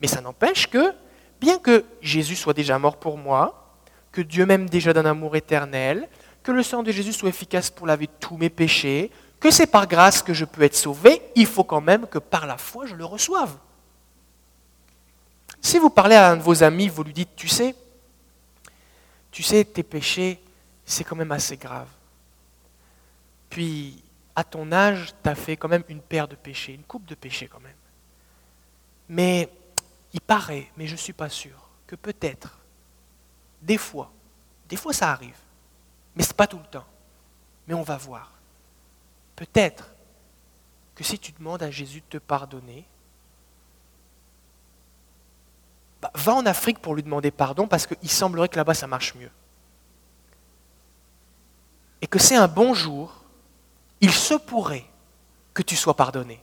[0.00, 0.92] Mais ça n'empêche que,
[1.40, 3.76] bien que Jésus soit déjà mort pour moi,
[4.10, 6.08] que Dieu m'aime déjà d'un amour éternel,
[6.42, 9.86] que le sang de Jésus soit efficace pour laver tous mes péchés, que c'est par
[9.86, 12.94] grâce que je peux être sauvé, il faut quand même que par la foi je
[12.94, 13.56] le reçoive.
[15.60, 17.74] Si vous parlez à un de vos amis, vous lui dites, tu sais,
[19.30, 20.40] tu sais, tes péchés,
[20.84, 21.88] c'est quand même assez grave.
[23.50, 24.02] Puis,
[24.34, 27.14] à ton âge, tu as fait quand même une paire de péchés, une coupe de
[27.14, 27.76] péchés quand même.
[29.08, 29.50] Mais
[30.12, 32.58] il paraît, mais je ne suis pas sûr, que peut-être,
[33.60, 34.12] des fois,
[34.68, 35.38] des fois ça arrive,
[36.14, 36.86] mais ce n'est pas tout le temps.
[37.66, 38.32] Mais on va voir.
[39.36, 39.92] Peut-être
[40.94, 42.86] que si tu demandes à Jésus de te pardonner,
[46.00, 49.14] bah, va en Afrique pour lui demander pardon parce qu'il semblerait que là-bas ça marche
[49.14, 49.30] mieux.
[52.00, 53.24] Et que c'est un bon jour,
[54.00, 54.86] il se pourrait
[55.52, 56.42] que tu sois pardonné.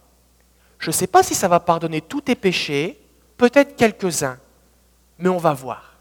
[0.79, 2.99] Je ne sais pas si ça va pardonner tous tes péchés,
[3.38, 4.38] peut-être quelques-uns,
[5.17, 5.95] mais on va voir.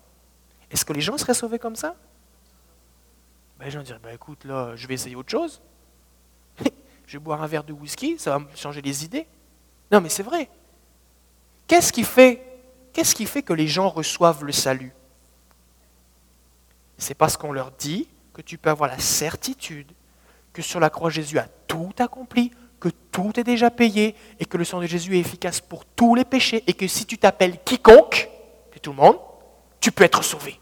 [0.71, 1.95] Est-ce que les gens seraient sauvés comme ça?
[3.59, 5.61] Ben, Les gens diraient, ben, écoute, là, je vais essayer autre chose.
[7.07, 9.27] Je vais boire un verre de whisky, ça va me changer les idées.
[9.91, 10.49] Non, mais c'est vrai.
[11.67, 12.43] Qu'est-ce qui fait,
[12.93, 14.93] qu'est-ce qui fait que les gens reçoivent le salut?
[16.99, 19.91] C'est parce qu'on leur dit que tu peux avoir la certitude
[20.53, 24.57] que sur la croix Jésus a tout accompli, que tout est déjà payé et que
[24.57, 27.63] le sang de Jésus est efficace pour tous les péchés et que si tu t'appelles
[27.63, 28.29] quiconque,
[28.73, 29.19] c'est tout le monde,
[29.81, 30.59] tu peux être sauvé.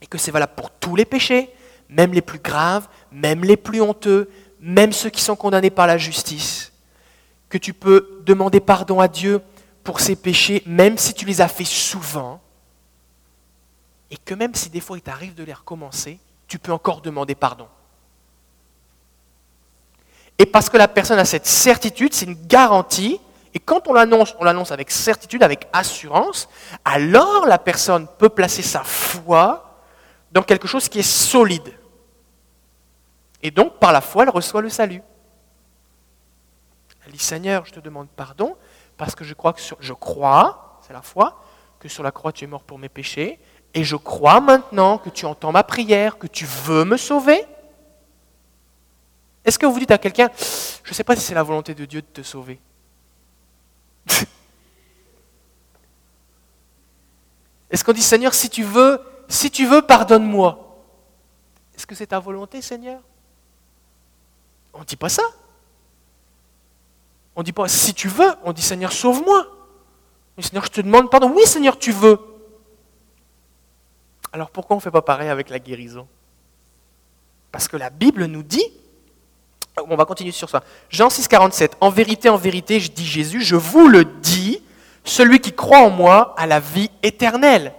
[0.00, 1.50] Et que c'est valable pour tous les péchés,
[1.88, 5.98] même les plus graves, même les plus honteux, même ceux qui sont condamnés par la
[5.98, 6.72] justice.
[7.48, 9.40] Que tu peux demander pardon à Dieu
[9.84, 12.40] pour ces péchés, même si tu les as fait souvent.
[14.10, 17.34] Et que même si des fois il t'arrive de les recommencer, tu peux encore demander
[17.34, 17.68] pardon.
[20.38, 23.20] Et parce que la personne a cette certitude, c'est une garantie,
[23.54, 26.48] et quand on l'annonce, on l'annonce avec certitude, avec assurance,
[26.84, 29.82] alors la personne peut placer sa foi
[30.30, 31.72] dans quelque chose qui est solide.
[33.42, 35.02] Et donc, par la foi, elle reçoit le salut.
[37.06, 38.56] Elle dit, Seigneur, je te demande pardon,
[38.96, 41.42] parce que je crois que sur, je crois, c'est la foi,
[41.78, 43.38] que sur la croix tu es mort pour mes péchés,
[43.74, 47.44] et je crois maintenant que tu entends ma prière, que tu veux me sauver.
[49.44, 50.28] Est-ce que vous dites à quelqu'un,
[50.84, 52.60] je ne sais pas si c'est la volonté de Dieu de te sauver
[57.70, 60.82] Est-ce qu'on dit, Seigneur, si tu veux, si tu veux, pardonne-moi
[61.76, 63.00] Est-ce que c'est ta volonté, Seigneur?
[64.74, 65.22] On ne dit pas ça.
[67.36, 69.46] On ne dit pas, si tu veux, on dit, Seigneur, sauve-moi.
[70.42, 71.32] Seigneur, je te demande pardon.
[71.34, 72.18] Oui, Seigneur, tu veux.
[74.32, 76.06] Alors pourquoi on ne fait pas pareil avec la guérison?
[77.50, 78.64] Parce que la Bible nous dit,
[79.88, 80.62] on va continuer sur ça.
[80.90, 81.76] Jean 6, 47.
[81.80, 84.62] En vérité, en vérité, je dis Jésus, je vous le dis,
[85.04, 87.74] celui qui croit en moi a la vie éternelle.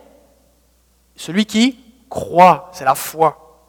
[1.16, 3.62] Celui qui croit, c'est la foi.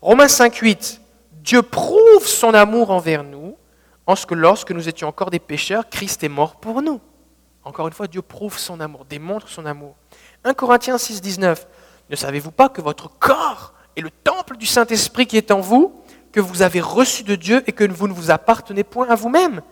[0.00, 1.00] Romains 5, 8.
[1.42, 3.56] Dieu prouve son amour envers nous
[4.06, 7.00] en ce que lorsque nous étions encore des pécheurs, Christ est mort pour nous.
[7.64, 9.96] Encore une fois, Dieu prouve son amour, démontre son amour.
[10.44, 11.66] 1 Corinthiens 6, 19.
[12.10, 15.92] Ne savez-vous pas que votre corps est le temple du Saint-Esprit qui est en vous,
[16.30, 19.62] que vous avez reçu de Dieu et que vous ne vous appartenez point à vous-même?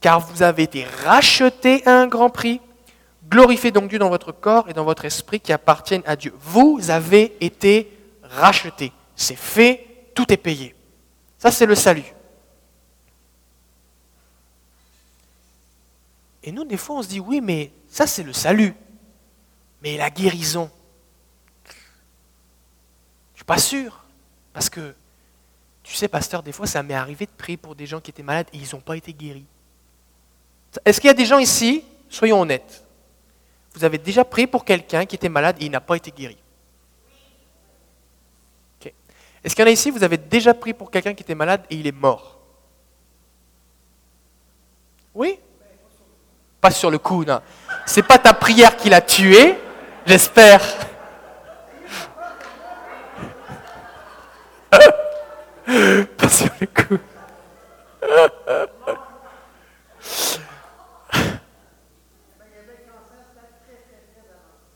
[0.00, 2.60] Car vous avez été rachetés à un grand prix.
[3.28, 6.32] Glorifiez donc Dieu dans votre corps et dans votre esprit qui appartiennent à Dieu.
[6.40, 8.92] Vous avez été rachetés.
[9.16, 10.75] C'est fait, tout est payé.
[11.46, 12.02] Ça, c'est le salut.
[16.42, 18.74] Et nous, des fois, on se dit, oui, mais ça, c'est le salut.
[19.80, 20.68] Mais la guérison,
[21.66, 24.02] je ne suis pas sûr.
[24.52, 24.92] Parce que,
[25.84, 28.24] tu sais, pasteur, des fois, ça m'est arrivé de prier pour des gens qui étaient
[28.24, 29.46] malades et ils n'ont pas été guéris.
[30.84, 32.84] Est-ce qu'il y a des gens ici, soyons honnêtes,
[33.72, 36.38] vous avez déjà prié pour quelqu'un qui était malade et il n'a pas été guéri
[39.46, 41.62] Est-ce qu'il y en a ici, vous avez déjà prié pour quelqu'un qui était malade
[41.70, 42.36] et il est mort?
[45.14, 45.38] Oui?
[46.60, 47.40] Pas sur le coup, non.
[47.86, 49.54] C'est pas ta prière qui l'a tué,
[50.04, 50.60] j'espère.
[56.18, 56.98] Pas sur le coup.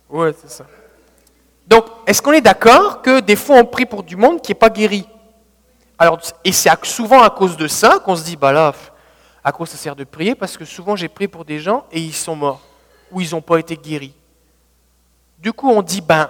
[0.08, 0.66] Ouais, c'est ça.
[1.70, 4.56] Donc, est-ce qu'on est, d'accord que des fois on prie pour du monde qui n'est
[4.58, 5.06] pas guéri?
[5.96, 8.74] Alors, Et c'est souvent à cause de ça qu'on se dit, bah là,
[9.44, 10.34] à quoi ça sert de prier?
[10.34, 12.60] Parce que souvent j'ai prié pour des gens et ils sont morts,
[13.12, 14.14] ou ils n'ont pas été guéris.
[15.38, 16.28] Du coup, on dit, ben,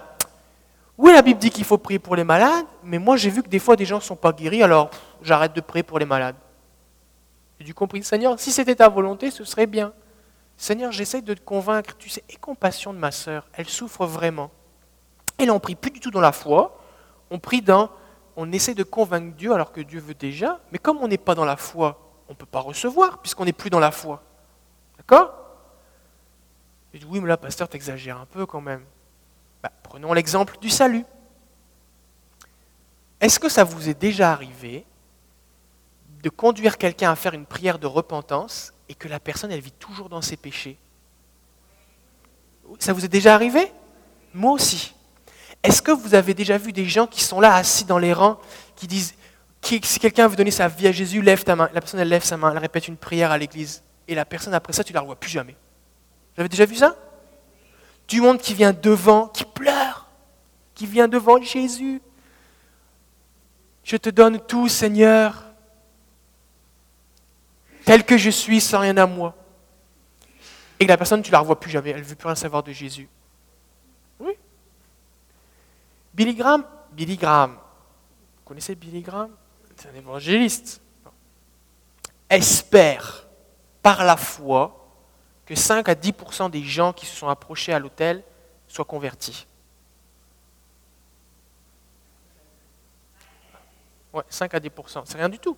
[0.98, 3.48] oui, la Bible dit qu'il faut prier pour les malades, mais moi j'ai vu que
[3.48, 4.90] des fois des gens ne sont pas guéris, alors
[5.22, 6.36] j'arrête de prier pour les malades.
[7.58, 9.94] J'ai du compris, Seigneur, si c'était ta volonté, ce serait bien.
[10.58, 14.50] Seigneur, j'essaye de te convaincre, tu sais, aie compassion de ma sœur, elle souffre vraiment.
[15.40, 16.78] Et là, on prie plus du tout dans la foi,
[17.30, 17.88] on prie dans,
[18.36, 21.34] on essaie de convaincre Dieu alors que Dieu veut déjà, mais comme on n'est pas
[21.34, 21.98] dans la foi,
[22.28, 24.22] on ne peut pas recevoir puisqu'on n'est plus dans la foi.
[24.98, 25.32] D'accord?
[26.92, 28.84] Je dis, oui, mais là, pasteur, t'exagères un peu quand même.
[29.62, 31.06] Bah, prenons l'exemple du salut.
[33.18, 34.84] Est-ce que ça vous est déjà arrivé
[36.22, 39.72] de conduire quelqu'un à faire une prière de repentance et que la personne, elle vit
[39.72, 40.76] toujours dans ses péchés?
[42.78, 43.72] Ça vous est déjà arrivé?
[44.34, 44.94] Moi aussi.
[45.62, 48.38] Est-ce que vous avez déjà vu des gens qui sont là assis dans les rangs,
[48.76, 49.14] qui disent,
[49.62, 51.68] si quelqu'un veut donner sa vie à Jésus, lève ta main.
[51.74, 53.82] La personne, elle lève sa main, elle répète une prière à l'église.
[54.08, 55.54] Et la personne, après ça, tu la revois plus jamais.
[56.34, 56.96] Vous avez déjà vu ça?
[58.08, 60.08] Du monde qui vient devant, qui pleure,
[60.74, 62.00] qui vient devant Jésus.
[63.84, 65.44] Je te donne tout, Seigneur,
[67.84, 69.36] tel que je suis, sans rien à moi.
[70.78, 72.62] Et la personne, tu ne la revois plus jamais, elle ne veut plus rien savoir
[72.62, 73.08] de Jésus.
[74.18, 74.32] Oui.
[76.20, 79.30] Billy Graham, Billy Graham, vous connaissez Billy Graham?
[79.74, 80.82] C'est un évangéliste.
[82.28, 83.26] Espère
[83.80, 84.86] par la foi
[85.46, 88.22] que 5 à 10% des gens qui se sont approchés à l'hôtel
[88.68, 89.46] soient convertis.
[94.12, 95.56] Ouais, 5 à 10% c'est rien du tout.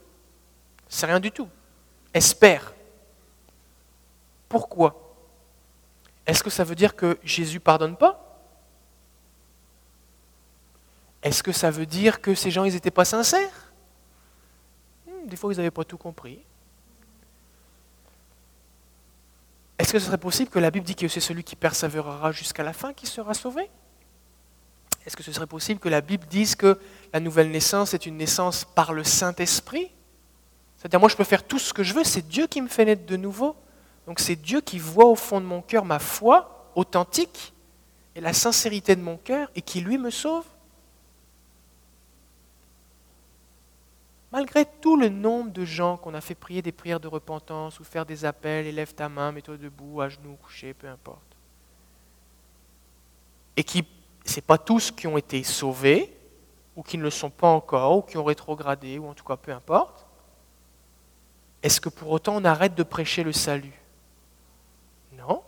[0.89, 1.49] C'est rien du tout.
[2.15, 2.73] Espère.
[4.49, 5.13] Pourquoi?
[6.25, 8.22] Est-ce que ça veut dire que Jésus pardonne pas?
[11.23, 13.73] Est-ce que ça veut dire que ces gens ils n'étaient pas sincères?
[15.07, 16.41] Hmm, Des fois ils n'avaient pas tout compris.
[19.79, 22.63] Est-ce que ce serait possible que la Bible dit que c'est celui qui persévérera jusqu'à
[22.63, 23.69] la fin qui sera sauvé?
[25.05, 26.79] Est-ce que ce serait possible que la Bible dise que
[27.13, 29.91] la nouvelle naissance est une naissance par le Saint-Esprit?
[30.77, 32.85] C'est-à-dire, moi, je peux faire tout ce que je veux, c'est Dieu qui me fait
[32.85, 33.57] naître de nouveau.
[34.07, 37.53] Donc, c'est Dieu qui voit au fond de mon cœur ma foi authentique
[38.15, 40.45] et la sincérité de mon cœur et qui, lui, me sauve.
[44.33, 47.85] Malgré tout le nombre de gens qu'on a fait prier des prières de repentance ou
[47.85, 51.21] faire des appels, élève ta main, mets-toi debout, à genoux, couché, peu importe.
[53.59, 53.87] Et qui,
[54.25, 56.17] ce n'est pas tous qui ont été sauvés,
[56.75, 59.37] ou qui ne le sont pas encore, ou qui ont rétrogradé, ou en tout cas
[59.37, 60.07] peu importe.
[61.63, 63.79] Est-ce que pour autant on arrête de prêcher le salut?
[65.13, 65.43] Non.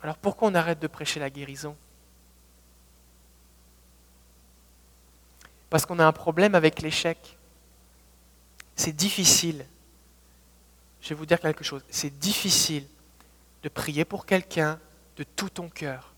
[0.00, 1.76] Alors pourquoi on arrête de prêcher la guérison?
[5.70, 7.38] Parce qu'on a un problème avec l'échec.
[8.76, 9.66] C'est difficile.
[11.00, 11.82] Je vais vous dire quelque chose.
[11.90, 12.86] C'est difficile
[13.62, 14.78] de prier pour quelqu'un
[15.16, 16.12] de tout ton cœur,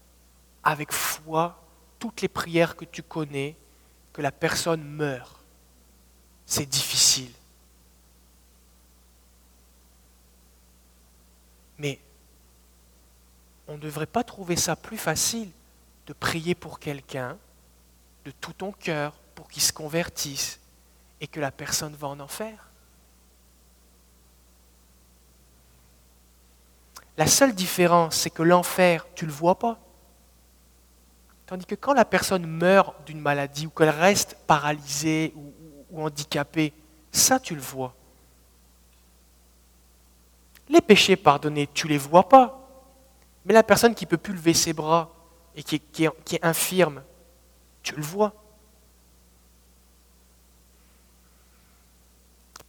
[0.65, 1.63] avec foi,
[1.99, 3.57] toutes les prières que tu connais,
[4.13, 5.41] que la personne meure.
[6.47, 7.33] C'est difficile.
[11.79, 11.99] Mais
[13.69, 15.51] on ne devrait pas trouver ça plus facile
[16.07, 17.37] de prier pour quelqu'un
[18.25, 20.59] de tout ton cœur pour qu'il se convertisse
[21.21, 22.71] et que la personne va en enfer.
[27.17, 29.79] La seule différence, c'est que l'enfer, tu ne le vois pas.
[31.47, 35.53] Tandis que quand la personne meurt d'une maladie ou qu'elle reste paralysée ou,
[35.93, 36.73] ou, handicapée,
[37.13, 37.95] ça tu le vois.
[40.69, 42.69] Les péchés pardonnés, tu ne les vois pas.
[43.45, 45.15] Mais la personne qui ne peut plus lever ses bras
[45.55, 47.03] et qui est, infirme,
[47.83, 48.35] tu le vois.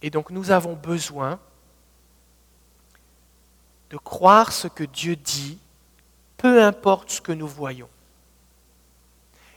[0.02, 1.38] Et donc nous avons besoin
[3.90, 5.58] de croire ce que Dieu dit,
[6.36, 7.88] peu importe ce que nous voyons.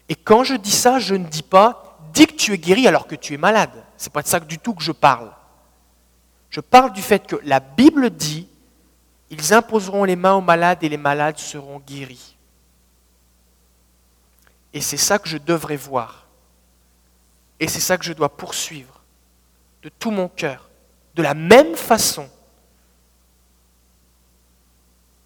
[0.09, 3.07] Et quand je dis ça, je ne dis pas dis que tu es guéri alors
[3.07, 3.83] que tu es malade.
[3.97, 5.31] Ce n'est pas de ça du tout que je parle.
[6.49, 8.47] Je parle du fait que la Bible dit
[9.29, 12.35] ils imposeront les mains aux malades et les malades seront guéris.
[14.73, 16.27] Et c'est ça que je devrais voir.
[17.59, 19.00] Et c'est ça que je dois poursuivre
[19.81, 20.69] de tout mon cœur.
[21.15, 22.29] De la même façon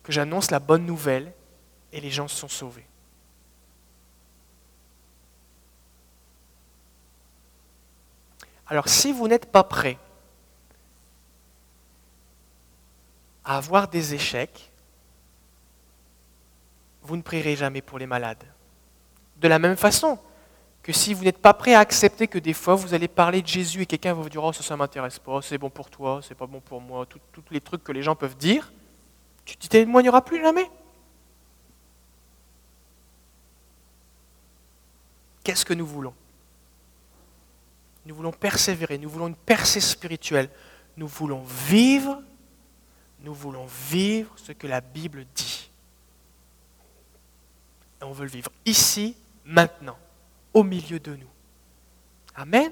[0.04, 1.34] que j'annonce la bonne nouvelle
[1.92, 2.86] et les gens sont sauvés.
[8.68, 9.98] Alors si vous n'êtes pas prêt
[13.44, 14.72] à avoir des échecs,
[17.04, 18.44] vous ne prierez jamais pour les malades.
[19.38, 20.20] De la même façon
[20.86, 23.48] que si vous n'êtes pas prêt à accepter que des fois vous allez parler de
[23.48, 26.20] Jésus et quelqu'un va vous dire Oh, ça, ne m'intéresse pas, c'est bon pour toi,
[26.22, 28.72] c'est pas bon pour moi, tous les trucs que les gens peuvent dire,
[29.46, 30.70] tu ne témoigneras plus jamais.
[35.44, 36.14] Qu'est-ce que nous voulons?
[38.06, 40.52] Nous voulons persévérer, nous voulons une percée spirituelle,
[40.98, 42.22] nous voulons vivre
[43.22, 45.72] nous voulons vivre ce que la Bible dit.
[48.00, 49.98] Et on veut le vivre ici, maintenant,
[50.56, 51.28] au milieu de nous.
[52.34, 52.72] Amen.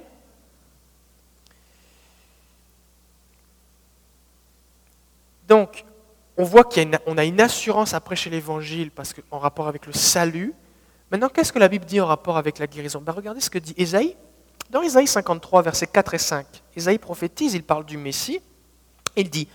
[5.47, 5.85] Donc,
[6.37, 10.53] on voit qu'on a, une assurance à prêcher l'évangile parce en rapport avec le salut.
[11.11, 13.01] Maintenant, qu'est-ce que la Bible dit en rapport avec la guérison?
[13.01, 14.15] Ben, Regardez ce que dit Ésaïe.
[14.71, 18.39] Dans Ésaïe 53, versets 4 et 5, Ésaïe prophétise, il parle du Messie.
[19.15, 19.47] Il dit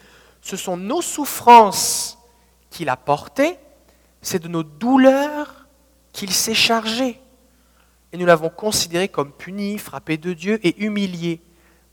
[0.43, 2.19] ce sont nos souffrances
[2.71, 3.57] qu'il a portées,
[4.23, 5.67] c'est de nos douleurs
[6.13, 7.21] qu'il s'est chargé.
[8.13, 11.41] Et nous l'avons considéré comme puni, frappé de Dieu et humilié.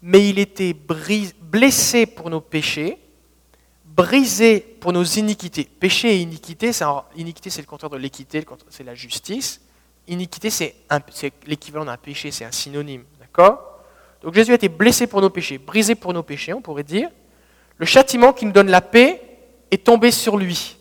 [0.01, 2.97] Mais il était blessé pour nos péchés,
[3.85, 5.65] brisé pour nos iniquités.
[5.65, 9.61] Péché et iniquité, c'est, iniquité c'est le contraire de l'équité, c'est la justice.
[10.07, 10.75] Iniquité, c'est,
[11.11, 13.03] c'est l'équivalent d'un péché, c'est un synonyme.
[13.19, 13.81] D'accord?
[14.21, 17.09] Donc Jésus a été blessé pour nos péchés, brisé pour nos péchés, on pourrait dire
[17.77, 19.21] le châtiment qui nous donne la paix
[19.71, 20.74] est tombé sur lui.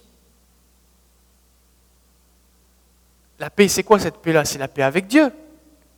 [3.39, 4.45] La paix, c'est quoi cette paix-là?
[4.45, 5.33] C'est la paix avec Dieu.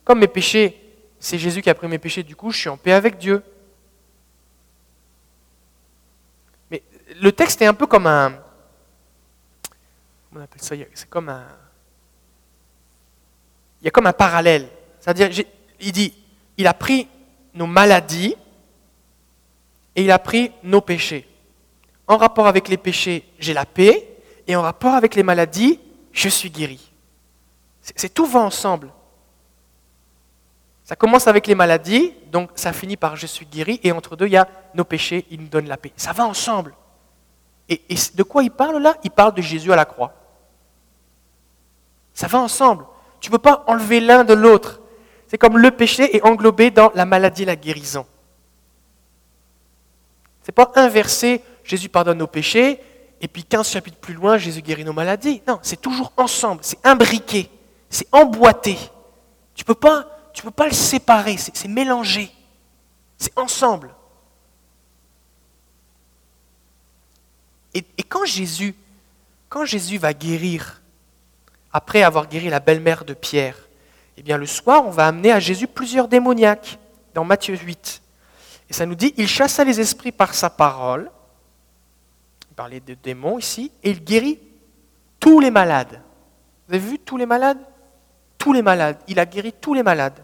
[0.03, 0.79] Comme mes péchés,
[1.19, 3.43] c'est Jésus qui a pris mes péchés, du coup, je suis en paix avec Dieu.
[6.71, 6.81] Mais
[7.21, 8.31] le texte est un peu comme un.
[10.29, 10.75] Comment on appelle ça?
[10.93, 11.45] C'est comme un.
[13.81, 14.67] Il y a comme un parallèle.
[14.99, 15.45] C'est-à-dire,
[15.79, 16.13] il dit
[16.57, 17.07] il a pris
[17.53, 18.35] nos maladies
[19.95, 21.27] et il a pris nos péchés.
[22.07, 24.07] En rapport avec les péchés, j'ai la paix,
[24.47, 25.79] et en rapport avec les maladies,
[26.13, 26.86] je suis guéri.
[27.95, 28.91] C'est tout va ensemble.
[30.83, 34.27] Ça commence avec les maladies, donc ça finit par je suis guéri, et entre deux,
[34.27, 35.91] il y a nos péchés, il nous donne la paix.
[35.97, 36.73] Ça va ensemble.
[37.67, 37.81] Et,
[38.15, 38.95] de quoi il parle là?
[39.03, 40.13] Il parle de Jésus à la croix.
[42.13, 42.85] Ça va ensemble.
[43.19, 44.79] Tu ne peux pas enlever l'un de l'autre.
[45.27, 48.05] C'est comme le péché est englobé dans la maladie et la guérison.
[50.41, 52.79] C'est pas inversé, Jésus pardonne nos péchés,
[53.19, 55.41] et puis 15 chapitres plus loin, Jésus guérit nos maladies.
[55.45, 57.49] Non, c'est toujours ensemble, c'est imbriqué,
[57.89, 58.77] c'est emboîté.
[59.55, 60.05] Tu ne peux, pas,
[60.43, 62.31] peux pas le séparer, c'est mélangé,
[63.17, 63.93] c'est ensemble.
[67.73, 68.75] Et, et, quand, Jésus,
[69.49, 70.81] quand Jésus va guérir,
[71.71, 73.57] après avoir guéri la belle-mère de Pierre,
[74.17, 76.79] eh bien le soir, on va amener à Jésus plusieurs démoniaques,
[77.13, 78.01] dans Matthieu 8.
[78.69, 81.09] Et ça nous dit, il chassa les esprits par sa parole,
[82.49, 84.39] il parlait de démons ici, et il guérit
[85.19, 86.01] tous les malades.
[86.67, 87.59] Vous avez vu tous les malades?
[88.53, 88.97] Les malades.
[89.07, 90.23] Il a guéri tous les malades.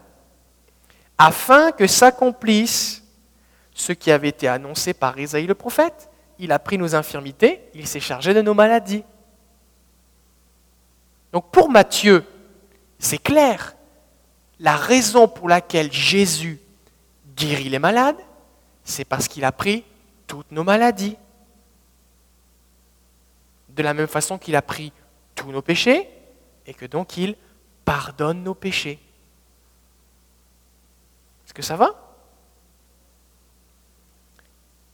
[1.18, 3.04] Afin que s'accomplisse
[3.74, 6.08] ce qui avait été annoncé par Isaïe le prophète.
[6.38, 9.04] Il a pris nos infirmités, il s'est chargé de nos maladies.
[11.32, 12.24] Donc pour Matthieu,
[12.98, 13.74] c'est clair.
[14.60, 16.60] La raison pour laquelle Jésus
[17.36, 18.16] guérit les malades,
[18.84, 19.84] c'est parce qu'il a pris
[20.26, 21.16] toutes nos maladies.
[23.68, 24.92] De la même façon qu'il a pris
[25.34, 26.08] tous nos péchés
[26.66, 27.36] et que donc il
[27.84, 28.98] pardonne nos péchés.
[31.44, 31.90] Est-ce que ça va?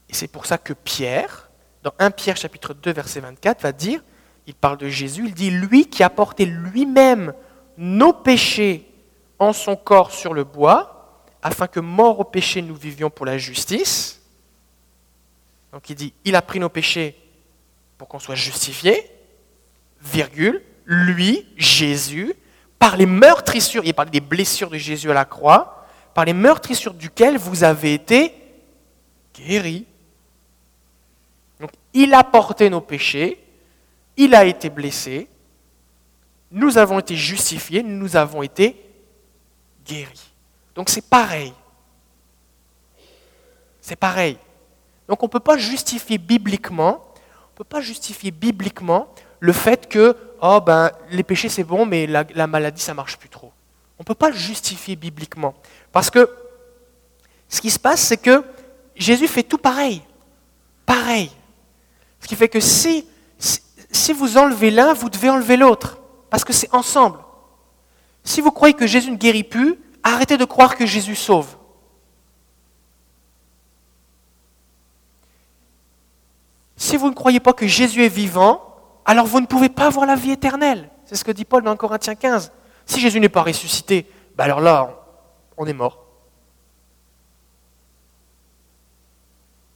[0.09, 1.49] Et c'est pour ça que Pierre,
[1.83, 4.03] dans 1 Pierre chapitre 2 verset 24, va dire,
[4.47, 7.33] il parle de Jésus, il dit, lui qui a porté lui-même
[7.77, 8.87] nos péchés
[9.39, 13.39] en son corps sur le bois, afin que mort au péché, nous vivions pour la
[13.39, 14.21] justice.
[15.73, 17.17] Donc il dit, il a pris nos péchés
[17.97, 19.11] pour qu'on soit justifié,
[20.03, 22.35] virgule, lui, Jésus,
[22.81, 26.95] par les meurtrissures, il parle des blessures de Jésus à la croix, par les meurtrissures
[26.95, 28.35] duquel vous avez été
[29.35, 29.85] guéris.
[31.61, 33.39] Donc il a porté nos péchés,
[34.17, 35.29] il a été blessé,
[36.51, 38.83] nous avons été justifiés, nous avons été
[39.85, 40.33] guéris.
[40.75, 41.53] Donc c'est pareil.
[43.83, 44.39] C'est pareil.
[45.07, 47.13] Donc on ne peut pas justifier bibliquement,
[47.53, 52.07] on peut pas justifier bibliquement le fait que oh ben les péchés c'est bon mais
[52.07, 53.53] la, la, maladie ça marche plus trop.
[53.99, 55.55] On ne peut pas le justifier bibliquement
[55.93, 56.31] parce que
[57.49, 58.45] ce qui se passe c'est que
[58.95, 60.03] Jésus fait tout pareil,
[60.87, 61.31] pareil.
[62.21, 63.07] Ce qui fait que si
[63.93, 65.99] si vous enlevez l'un, vous devez enlever l'autre
[66.31, 67.19] parce que c'est ensemble.
[68.23, 71.57] Si vous croyez que Jésus ne guérit plus, Arrêtez de croire que Jésus sauve.
[76.77, 78.70] Si vous ne croyez pas que Jésus est vivant,
[79.11, 80.89] alors vous ne pouvez pas avoir la vie éternelle.
[81.05, 82.53] C'est ce que dit Paul dans Corinthiens 15.
[82.87, 84.89] Si Jésus n'est pas ressuscité, ben alors là,
[85.57, 85.99] on est mort.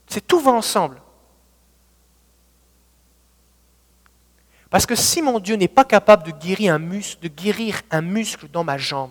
[0.07, 1.03] C'est tout va ensemble.
[4.71, 8.03] Parce que si mon Dieu n'est pas capable de guérir un muscle, de guérir un
[8.03, 9.11] muscle dans ma jambe,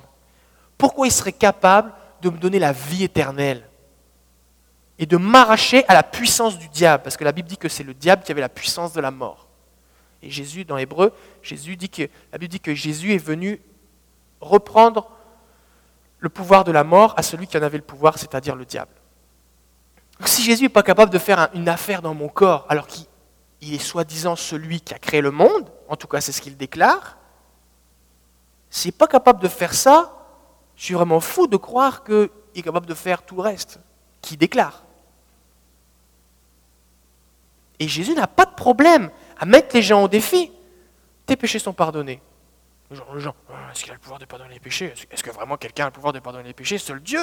[0.78, 3.67] pourquoi il serait capable de me donner la vie éternelle
[4.97, 7.03] et de m'arracher à la puissance du diable?
[7.03, 9.11] Parce que la Bible dit que c'est le diable qui avait la puissance de la
[9.11, 9.43] mort.
[10.24, 13.61] Et Jésus, dans Hébreu, Jésus dit que, la Bible dit que Jésus est venu
[14.39, 15.11] reprendre
[16.19, 18.93] le pouvoir de la mort à celui qui en avait le pouvoir, c'est-à-dire le diable.
[20.26, 23.05] Si Jésus n'est pas capable de faire une affaire dans mon corps, alors qu'il
[23.61, 27.17] est soi-disant celui qui a créé le monde, en tout cas c'est ce qu'il déclare,
[28.69, 30.17] s'il n'est pas capable de faire ça,
[30.78, 33.80] je suis vraiment fou de croire qu'il est capable de faire tout le reste,
[34.21, 34.84] qui déclare.
[37.80, 39.11] Et Jésus n'a pas de problème
[39.44, 40.50] à mettre les gens au défi.
[41.26, 42.22] Tes péchés sont pardonnés.
[42.91, 44.94] Genre, ah, est-ce qu'il a le pouvoir de pardonner les péchés?
[45.12, 46.78] Est-ce que vraiment quelqu'un a le pouvoir de pardonner les péchés?
[46.78, 47.20] Seul Dieu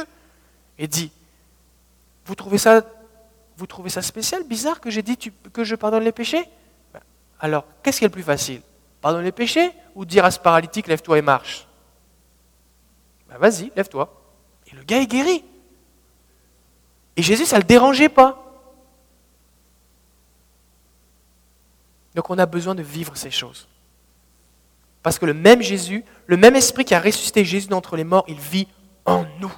[0.79, 1.11] Et dit,
[2.27, 2.83] vous trouvez ça,
[3.57, 6.45] vous trouvez ça spécial, bizarre que j'ai dit que je pardonne les péchés?
[6.93, 7.01] Ben,
[7.41, 8.61] Alors, qu'est-ce qui est le plus facile?
[9.01, 11.67] Pardonner les péchés ou dire à ce paralytique, lève-toi et marche?
[13.31, 14.13] Ben, vas-y, lève-toi.
[14.71, 15.43] Et le gars est guéri.
[17.17, 18.50] Et Jésus, ça ne le dérangeait pas.
[22.15, 23.69] Donc on a besoin de vivre ces choses.
[25.03, 28.25] Parce que le même Jésus, le même esprit qui a ressuscité Jésus d'entre les morts,
[28.29, 28.69] il vit
[29.07, 29.53] en nous.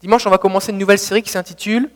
[0.00, 1.90] Dimanche, on va commencer une nouvelle série qui s'intitule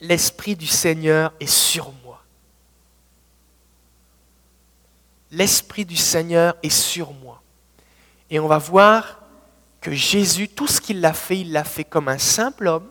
[0.00, 2.22] L'Esprit du Seigneur est sur moi.
[5.30, 7.42] L'Esprit du Seigneur est sur moi.
[8.30, 9.20] Et on va voir
[9.80, 12.88] que Jésus, tout ce qu'il a fait, il l'a fait comme un simple homme,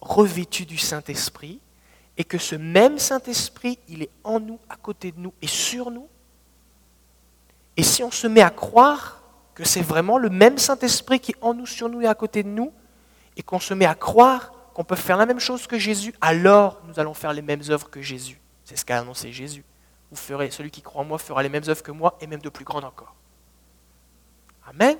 [0.00, 1.60] revêtu du Saint-Esprit,
[2.16, 5.90] et que ce même Saint-Esprit, il est en nous, à côté de nous et sur
[5.90, 6.08] nous.
[7.76, 9.22] Et si on se met à croire
[9.54, 12.42] que c'est vraiment le même Saint-Esprit qui est en nous, sur nous et à côté
[12.42, 12.72] de nous,
[13.36, 16.80] et qu'on se met à croire qu'on peut faire la même chose que Jésus, alors
[16.86, 18.40] nous allons faire les mêmes œuvres que Jésus.
[18.64, 19.64] C'est ce qu'a annoncé Jésus.
[20.10, 22.40] Vous ferez, celui qui croit en moi fera les mêmes œuvres que moi, et même
[22.40, 23.14] de plus grandes encore.
[24.66, 24.96] Amen.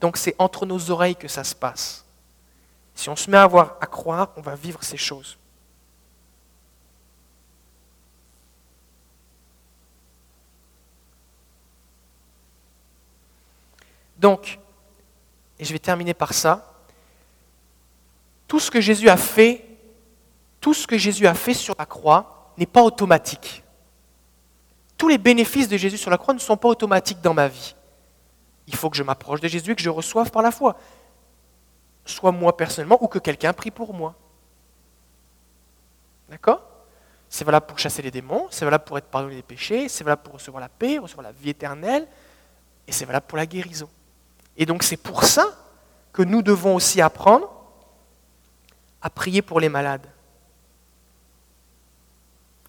[0.00, 2.04] Donc c'est entre nos oreilles que ça se passe.
[2.94, 5.38] Si on se met à, voir, à croire, on va vivre ces choses.
[14.20, 14.58] Donc,
[15.58, 16.74] et je vais terminer par ça,
[18.46, 19.64] tout ce que Jésus a fait,
[20.60, 23.64] tout ce que Jésus a fait sur la croix n'est pas automatique.
[24.98, 27.74] Tous les bénéfices de Jésus sur la croix ne sont pas automatiques dans ma vie.
[28.66, 30.76] Il faut que je m'approche de Jésus et que je reçoive par la foi.
[32.04, 34.14] Soit moi personnellement ou que quelqu'un prie pour moi.
[36.28, 36.62] D'accord?
[37.30, 40.22] C'est valable pour chasser les démons, c'est valable pour être pardonné des péchés, c'est valable
[40.22, 42.06] pour recevoir la paix, recevoir la vie éternelle,
[42.86, 43.88] et c'est valable pour la guérison.
[44.60, 45.46] Et donc c'est pour ça
[46.12, 47.50] que nous devons aussi apprendre
[49.00, 50.06] à prier pour les malades.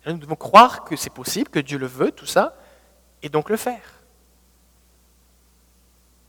[0.05, 2.55] nous devons croire que c'est possible, que Dieu le veut, tout ça,
[3.21, 4.01] et donc le faire.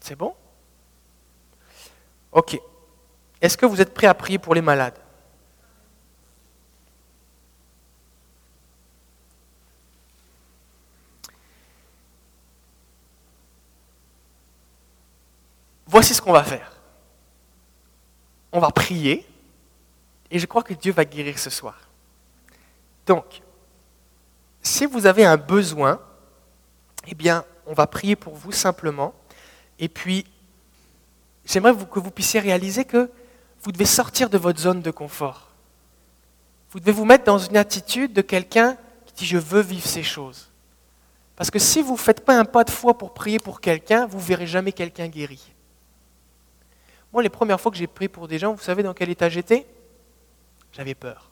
[0.01, 0.35] C'est bon?
[2.33, 2.61] Ok.
[3.41, 4.99] Est-ce que vous êtes prêts à prier pour les malades?
[15.93, 16.73] Voici ce qu'on va faire.
[18.51, 19.27] On va prier
[20.31, 21.79] et je crois que Dieu va guérir ce soir.
[23.05, 23.43] Donc,
[24.63, 26.01] si vous avez un besoin,
[27.07, 29.13] eh bien, on va prier pour vous simplement.
[29.79, 30.25] Et puis,
[31.45, 33.11] j'aimerais que vous puissiez réaliser que
[33.61, 35.49] vous devez sortir de votre zone de confort.
[36.71, 40.03] Vous devez vous mettre dans une attitude de quelqu'un qui dit je veux vivre ces
[40.03, 40.49] choses.
[41.37, 44.07] Parce que si vous ne faites pas un pas de foi pour prier pour quelqu'un,
[44.07, 45.52] vous ne verrez jamais quelqu'un guéri.
[47.13, 49.29] Moi, les premières fois que j'ai prié pour des gens, vous savez dans quel état
[49.29, 49.67] j'étais?
[50.73, 51.31] J'avais peur.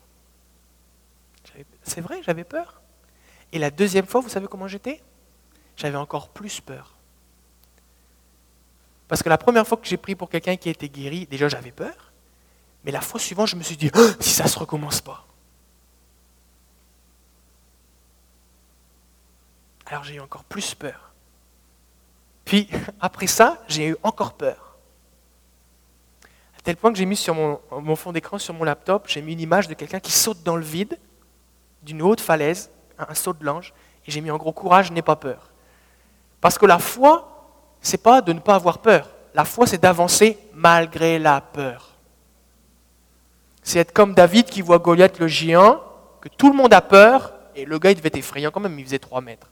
[1.83, 2.81] C'est vrai, j'avais peur.
[3.51, 5.01] Et la deuxième fois, vous savez comment j'étais?
[5.75, 6.93] J'avais encore plus peur.
[9.07, 11.49] Parce que la première fois que j'ai prié pour quelqu'un qui a été guéri, déjà
[11.49, 12.11] j'avais peur.
[12.85, 15.25] Mais la fois suivante, je me suis dit, oh, si ça ne se recommence pas.
[19.87, 21.11] Alors j'ai eu encore plus peur.
[22.45, 22.69] Puis
[23.01, 24.70] après ça, j'ai eu encore peur
[26.63, 29.39] tel point que j'ai mis sur mon, fond d'écran, sur mon laptop, j'ai mis une
[29.39, 30.97] image de quelqu'un qui saute dans le vide,
[31.81, 33.73] d'une haute falaise, un, saut de l'ange,
[34.05, 35.49] et j'ai mis en gros courage, n'aie pas peur.
[36.39, 39.09] Parce que la foi, c'est pas de ne pas avoir peur.
[39.33, 41.89] La foi, c'est d'avancer malgré la peur.
[43.63, 45.81] C'est être comme David qui voit Goliath le géant,
[46.19, 48.77] que tout le monde a peur, et le gars, il devait être effrayant quand même,
[48.77, 49.47] il faisait 3 mètres.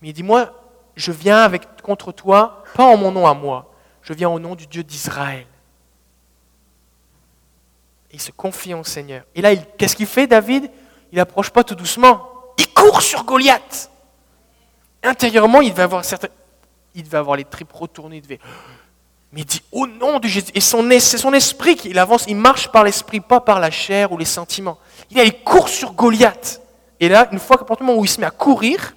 [0.00, 0.52] Mais il dit, moi,
[0.94, 1.50] je viens
[1.82, 3.71] contre toi, pas en mon nom à moi,
[4.02, 5.46] je viens au nom du Dieu d'Israël.
[8.12, 9.24] Il se confie en Seigneur.
[9.34, 10.70] Et là, qu'est-ce qu'il fait, David?
[11.12, 12.28] Il n'approche pas tout doucement.
[12.58, 13.90] Il court sur Goliath.
[15.02, 16.28] Intérieurement, il devait avoir certains...
[16.94, 18.20] il devait avoir les tripes retournées.
[18.20, 18.38] Devait...
[19.32, 20.52] Mais il dit au nom de Jésus.
[20.54, 22.24] Et c'est son esprit qui avance.
[22.28, 24.78] Il marche par l'esprit, pas par la chair ou les sentiments.
[25.10, 26.60] Il, court sur Goliath.
[27.00, 28.94] Et là, une fois qu'à moment où il se met à courir,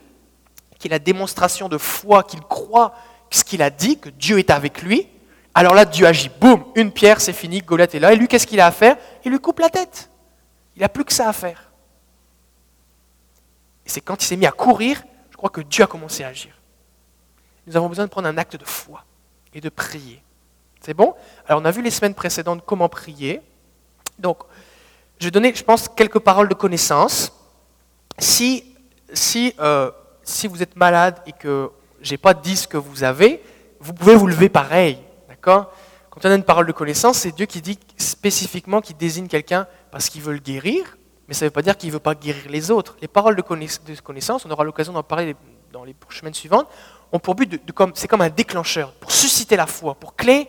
[0.77, 2.93] qui est la démonstration de foi qu'il croit
[3.29, 5.07] ce qu'il a dit, que Dieu est avec lui,
[5.57, 6.29] alors là, Dieu agit.
[6.29, 8.11] Boum, une pierre, c'est fini, Goliath est là.
[8.11, 8.97] Et lui, qu'est-ce qu'il a à faire?
[9.23, 10.09] Il lui coupe la tête.
[10.75, 11.71] Il n'a plus que ça à faire.
[13.85, 15.01] Et c'est quand il s'est mis à courir,
[15.31, 16.59] je crois que Dieu a commencé à agir.
[17.65, 19.05] Nous avons besoin de prendre un acte de foi
[19.53, 20.21] et de prier.
[20.81, 21.15] C'est bon?
[21.47, 23.41] Alors on a vu les semaines précédentes comment prier.
[24.19, 24.39] Donc,
[25.19, 27.31] je vais donner, je pense, quelques paroles de connaissance.
[28.19, 28.75] Si,
[29.13, 29.89] si, euh,
[30.23, 31.71] si vous êtes malade et que
[32.11, 33.41] n'ai pas dit ce que vous avez,
[33.79, 34.99] vous pouvez vous lever pareil.
[35.29, 35.71] D'accord?
[36.09, 39.67] Quand on a une parole de connaissance, c'est Dieu qui dit spécifiquement qu'il désigne quelqu'un
[39.91, 40.97] parce qu'il veut le guérir,
[41.27, 42.95] mais ça ne veut pas dire qu'il ne veut pas guérir les autres.
[43.01, 45.35] Les paroles de connaissance, on aura l'occasion d'en parler
[45.73, 46.67] dans les semaines suivantes,
[47.11, 47.59] ont pour but de,
[47.95, 50.47] c'est comme un déclencheur, pour susciter la foi, pour créer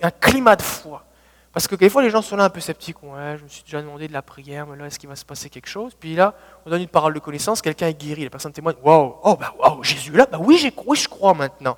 [0.00, 1.04] un climat de foi.
[1.52, 3.02] Parce que quelquefois, les gens sont là un peu sceptiques.
[3.02, 5.24] Ouais, je me suis déjà demandé de la prière, mais là, est-ce qu'il va se
[5.24, 5.94] passer quelque chose?
[5.98, 6.34] Puis là,
[6.66, 9.54] on donne une parole de connaissance, quelqu'un est guéri, la personne témoigne Waouh, oh, bah,
[9.58, 11.76] wow, Jésus là, bah oui, oui, je crois maintenant.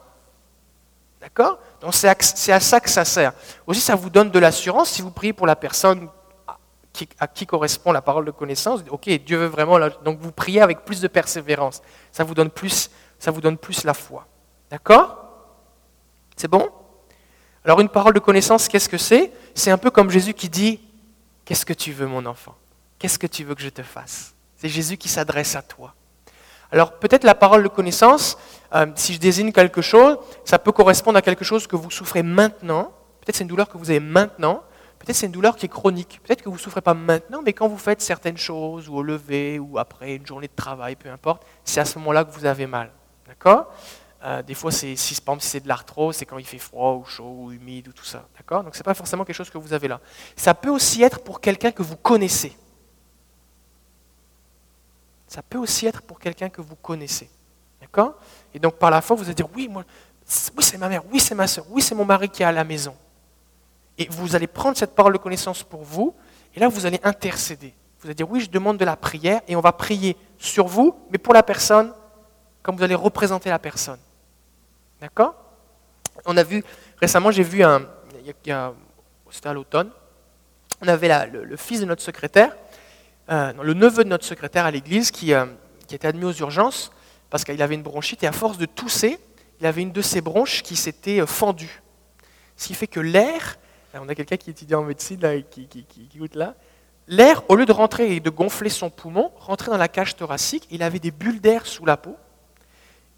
[1.20, 1.58] D'accord?
[1.80, 3.32] Donc c'est à, ça que ça sert.
[3.66, 6.08] Aussi, ça vous donne de l'assurance si vous priez pour la personne
[7.18, 8.80] à qui correspond la parole de connaissance.
[8.90, 9.78] Ok, Dieu veut vraiment.
[10.02, 11.82] Donc vous priez avec plus de persévérance.
[12.10, 14.26] Ça vous donne plus, ça vous donne plus la foi.
[14.70, 15.18] D'accord?
[16.36, 16.68] C'est bon?
[17.64, 19.32] Alors une parole de connaissance, qu'est-ce que c'est?
[19.54, 20.80] C'est un peu comme Jésus qui dit,
[21.44, 22.54] qu'est-ce que tu veux mon enfant?
[22.98, 25.94] Qu'est-ce que tu veux que je te fasse C'est Jésus qui s'adresse à toi.
[26.72, 28.38] Alors peut-être la parole de connaissance,
[28.74, 32.22] euh, si je désigne quelque chose, ça peut correspondre à quelque chose que vous souffrez
[32.22, 32.92] maintenant.
[33.20, 34.62] Peut-être c'est une douleur que vous avez maintenant.
[35.00, 36.20] Peut-être c'est une douleur qui est chronique.
[36.22, 39.02] Peut-être que vous ne souffrez pas maintenant, mais quand vous faites certaines choses, ou au
[39.02, 42.44] lever, ou après une journée de travail, peu importe, c'est à ce moment-là que vous
[42.44, 42.90] avez mal.
[43.26, 43.72] D'accord?
[44.22, 47.34] Euh, des fois, c'est, si, c'est de l'arthrose, c'est quand il fait froid ou chaud
[47.38, 48.28] ou humide ou tout ça.
[48.36, 48.62] D'accord?
[48.62, 50.00] Donc, ce n'est pas forcément quelque chose que vous avez là.
[50.36, 52.56] Ça peut aussi être pour quelqu'un que vous connaissez.
[55.26, 57.30] Ça peut aussi être pour quelqu'un que vous connaissez.
[57.80, 58.14] D'accord?
[58.52, 59.84] Et donc, par la foi, vous allez dire Oui, moi,
[60.56, 62.52] Oui, c'est ma mère, oui, c'est ma soeur, oui, c'est mon mari qui est à
[62.52, 62.94] la maison.
[63.96, 66.14] Et vous allez prendre cette parole de connaissance pour vous,
[66.54, 67.74] et là, vous allez intercéder.
[68.00, 70.94] Vous allez dire, oui, je demande de la prière, et on va prier sur vous,
[71.10, 71.94] mais pour la personne,
[72.62, 73.98] comme vous allez représenter la personne.
[75.00, 75.34] D'accord?
[76.26, 76.62] On a vu,
[77.00, 77.86] récemment, j'ai vu un,
[79.30, 79.90] c'était à l'automne,
[80.82, 82.56] on avait le, fils de notre secrétaire,
[83.30, 85.46] euh, le neveu de notre secrétaire à l'église qui, euh,
[85.86, 86.90] qui était admis aux urgences
[87.28, 89.18] parce qu'il avait une bronchite et à force de tousser,
[89.60, 91.82] il avait une de ses bronches qui s'était euh, fendue.
[92.56, 93.58] Ce qui fait que l'air,
[93.94, 96.54] on a quelqu'un qui étudie en médecine là, qui, qui, goûte là,
[97.08, 100.66] l'air, au lieu de rentrer et de gonfler son poumon, rentrait dans la cage thoracique,
[100.70, 102.16] il avait des bulles d'air sous la peau.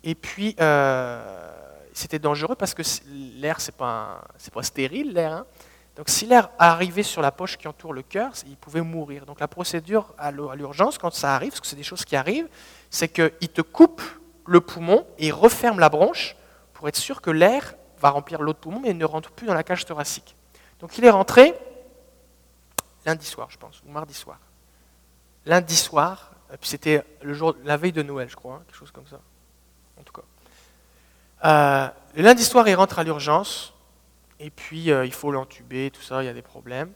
[0.04, 0.54] Et puis,
[1.92, 2.82] c'était dangereux parce que
[3.38, 5.32] l'air, ce n'est pas, pas, stérile, l'air.
[5.32, 5.46] Hein.
[5.96, 9.26] Donc si l'air arrivait sur la poche qui entoure le cœur, il pouvait mourir.
[9.26, 12.48] Donc la procédure à l'urgence, quand ça arrive, parce que c'est des choses qui arrivent,
[12.90, 14.02] c'est qu'il te coupe
[14.46, 16.36] le poumon et referme la bronche
[16.72, 19.62] pour être sûr que l'air va remplir l'autre poumon mais ne rentre plus dans la
[19.62, 20.34] cage thoracique.
[20.80, 21.54] Donc il est rentré
[23.04, 24.38] lundi soir, je pense, ou mardi soir.
[25.44, 28.90] Lundi soir, puis c'était le jour, la veille de Noël, je crois, hein, quelque chose
[28.90, 29.20] comme ça.
[29.98, 30.22] En tout cas.
[31.44, 33.72] Euh, le lundi soir, il rentre à l'urgence.
[34.38, 36.90] Et puis, euh, il faut l'entuber, tout ça, il y a des problèmes.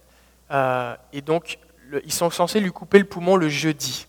[0.50, 1.58] Euh, et donc,
[2.04, 4.06] ils sont censés lui couper le poumon le jeudi.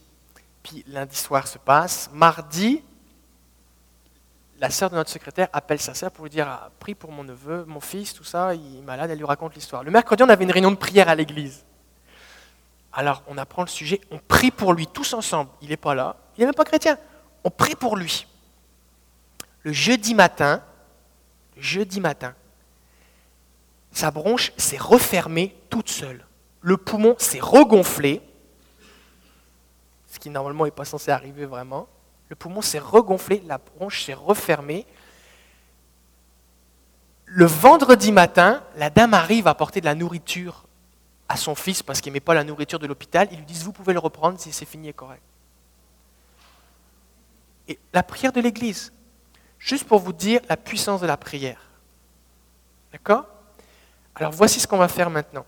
[0.63, 2.09] Puis, lundi soir se passe.
[2.13, 2.83] Mardi,
[4.59, 7.23] la sœur de notre secrétaire appelle sa sœur pour lui dire ah, Prie pour mon
[7.23, 9.83] neveu, mon fils, tout ça, il est malade, elle lui raconte l'histoire.
[9.83, 11.63] Le mercredi, on avait une réunion de prière à l'église.
[12.91, 15.51] Alors, on apprend le sujet, on prie pour lui tous ensemble.
[15.61, 16.97] Il n'est pas là, il n'est même pas chrétien.
[17.43, 18.25] On prie pour lui.
[19.67, 20.63] Le jeudi matin,
[21.57, 22.33] jeudi matin,
[23.91, 26.25] sa bronche s'est refermée toute seule.
[26.61, 28.21] Le poumon s'est regonflé,
[30.09, 31.89] ce qui normalement n'est pas censé arriver vraiment.
[32.29, 34.85] Le poumon s'est regonflé, la bronche s'est refermée.
[37.25, 40.63] Le vendredi matin, la dame arrive à porter de la nourriture
[41.27, 43.27] à son fils parce qu'il n'aimait pas la nourriture de l'hôpital.
[43.33, 45.23] Ils lui disent, vous pouvez le reprendre si c'est fini et correct.
[47.67, 48.93] Et la prière de l'Église,
[49.59, 51.61] juste pour vous dire la puissance de la prière.
[52.91, 53.25] D'accord?
[54.15, 55.45] Alors voici ce qu'on va faire maintenant.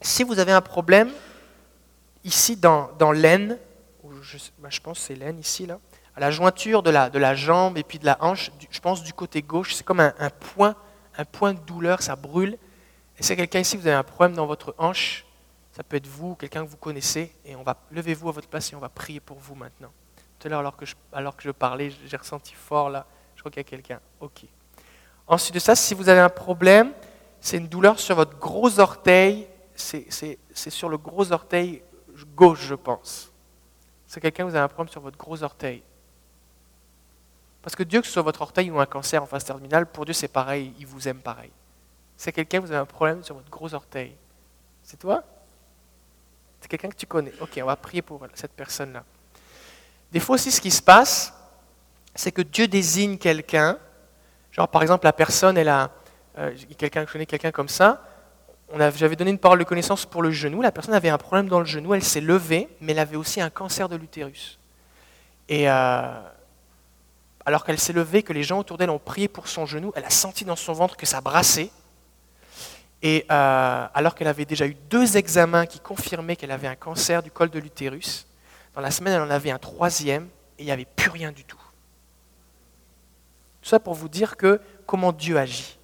[0.00, 1.10] Si vous avez un problème
[2.24, 3.58] ici dans, dans l'aine,
[4.22, 5.78] je, bah, je, pense que c'est l'aine ici, là,
[6.16, 9.02] à la jointure de la, de la jambe et puis de la hanche, je pense
[9.02, 10.12] du côté gauche, c'est comme un,
[10.54, 10.74] point,
[11.16, 12.58] un point de douleur, ça brûle.
[13.18, 15.24] Et c'est quelqu'un ici, vous avez un problème dans votre hanche,
[15.72, 18.72] ça peut être vous, quelqu'un que vous connaissez, et on va levez-vous à votre place
[18.72, 19.92] et on va prier pour vous maintenant.
[20.38, 23.06] Tout à l'heure, alors que je, alors que je parlais, j'ai ressenti fort là,
[23.36, 24.00] je crois qu'il y a quelqu'un.
[24.20, 24.42] Ok.
[25.28, 26.92] Ensuite de ça, si vous avez un problème,
[27.40, 31.82] c'est une douleur sur votre gros orteil, c'est sur le gros orteil
[32.34, 33.30] gauche, je pense.
[34.06, 35.82] C'est quelqu'un, vous avez un problème sur votre gros orteil.
[37.62, 40.04] Parce que Dieu, que ce soit votre orteil ou un cancer en phase terminale, pour
[40.04, 41.50] Dieu c'est pareil, il vous aime pareil.
[42.16, 44.14] C'est quelqu'un, vous avez un problème sur votre gros orteil.
[44.82, 45.22] C'est toi?
[46.60, 47.32] C'est quelqu'un que tu connais.
[47.40, 49.04] Ok, on va prier pour cette personne-là.
[50.12, 51.34] Des fois aussi, ce qui se passe,
[52.16, 53.78] c'est que Dieu désigne quelqu'un.
[54.52, 55.90] Genre, par exemple, la personne, elle a,
[56.38, 58.02] euh, quelqu'un, je connais quelqu'un comme ça,
[58.96, 61.60] j'avais donné une parole de connaissance pour le genou, la personne avait un problème dans
[61.60, 64.58] le genou, elle s'est levée, mais elle avait aussi un cancer de l'utérus.
[65.48, 66.20] Et euh,
[67.44, 70.04] alors qu'elle s'est levée, que les gens autour d'elle ont prié pour son genou, elle
[70.04, 71.70] a senti dans son ventre que ça brassait.
[73.02, 77.22] Et euh, alors qu'elle avait déjà eu deux examens qui confirmaient qu'elle avait un cancer
[77.22, 78.26] du col de l'utérus,
[78.74, 81.44] dans la semaine elle en avait un troisième et il n'y avait plus rien du
[81.44, 81.60] tout.
[83.66, 85.76] Tout ça pour vous dire que comment Dieu agit.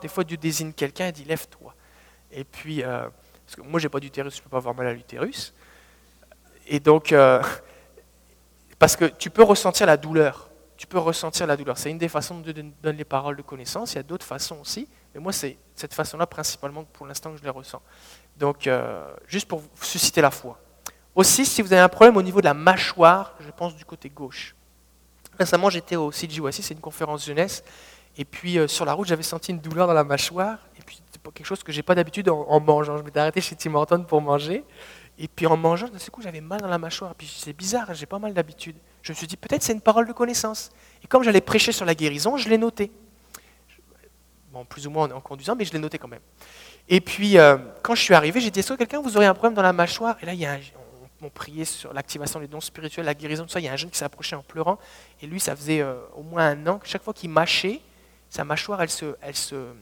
[0.00, 1.74] Des fois, Dieu désigne quelqu'un et dit lève-toi.
[2.32, 3.10] Et puis, euh,
[3.44, 5.52] parce que moi, j'ai pas d'utérus, je ne peux pas avoir mal à l'utérus.
[6.66, 7.42] Et donc, euh,
[8.78, 10.48] parce que tu peux ressentir la douleur.
[10.78, 11.76] Tu peux ressentir la douleur.
[11.76, 13.92] C'est une des façons de donner les paroles de connaissance.
[13.92, 14.88] Il y a d'autres façons aussi.
[15.14, 17.82] Mais moi, c'est cette façon-là principalement pour l'instant que je les ressens.
[18.38, 20.58] Donc, euh, juste pour susciter la foi.
[21.14, 24.08] Aussi, si vous avez un problème au niveau de la mâchoire, je pense du côté
[24.08, 24.56] gauche.
[25.40, 27.64] Récemment, j'étais au CGOSI, c'est une conférence jeunesse,
[28.18, 30.58] et puis euh, sur la route, j'avais senti une douleur dans la mâchoire.
[30.78, 32.98] Et puis c'est pas quelque chose que j'ai pas d'habitude en, mangeant.
[32.98, 34.62] Je m'étais arrêté chez Tim Horton pour manger.
[35.18, 37.12] Et puis en mangeant, d'un coup, j'avais mal dans la mâchoire.
[37.12, 38.76] Et puis c'est bizarre, j'ai pas mal d'habitude.
[39.00, 40.68] Je me suis dit, peut-être c'est une parole de connaissance.
[41.02, 42.92] Et comme j'allais prêcher sur la guérison, je l'ai noté.
[44.52, 46.20] Bon, plus ou moins en, conduisant, mais je l'ai noté quand même.
[46.86, 49.32] Et puis, euh, quand je suis arrivé, j'ai dit, est-ce que quelqu'un, vous aurez un
[49.32, 50.18] problème dans la mâchoire?
[50.20, 50.79] Et là, il y a on,
[51.22, 53.60] on, priait sur l'activation des dons spirituels, la guérison, tout ça.
[53.60, 54.78] Il y a un jeune qui s'est approché en pleurant.
[55.22, 57.80] Et lui, ça faisait euh, au moins un an que chaque fois qu'il mâchait,
[58.28, 59.72] sa mâchoire, elle se, elle se,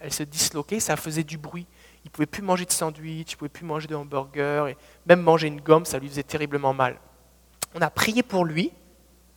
[0.00, 1.66] elle se disloquait, ça faisait du bruit.
[2.04, 4.76] Il ne pouvait plus manger de sandwich, il ne pouvait plus manger de hamburger, et
[5.06, 6.98] même manger une gomme, ça lui faisait terriblement mal.
[7.74, 8.70] On a prié pour lui,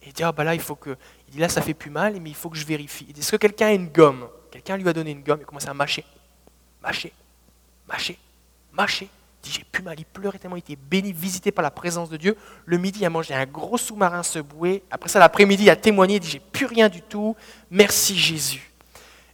[0.01, 0.95] et il dit, ah bah là, il faut que.
[1.27, 3.05] Il dit, là, ça fait plus mal, mais il faut que je vérifie.
[3.07, 4.27] Il dit, est-ce que quelqu'un a une gomme?
[4.51, 6.05] Quelqu'un lui a donné une gomme, il commence à mâcher.
[6.81, 7.11] Mâcher,
[7.88, 8.17] mâcher,
[8.71, 9.09] mâcher.
[9.48, 9.98] Dit, j'ai plus mal.
[9.98, 12.36] Il pleurait tellement, il était béni, visité par la présence de Dieu.
[12.66, 14.84] Le midi, il a mangé un gros sous-marin bouait.
[14.91, 17.36] Après ça, l'après-midi, il a témoigné, il dit, j'ai plus rien du tout.
[17.72, 18.72] Merci Jésus.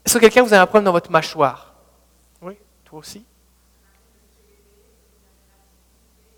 [0.06, 1.74] Est-ce que quelqu'un vous a un problème dans votre mâchoire?
[2.42, 3.26] Oui, toi aussi?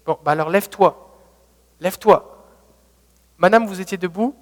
[0.06, 1.18] Bon, bah alors lève-toi.
[1.80, 2.46] Lève-toi.
[3.38, 4.36] Madame, vous étiez debout?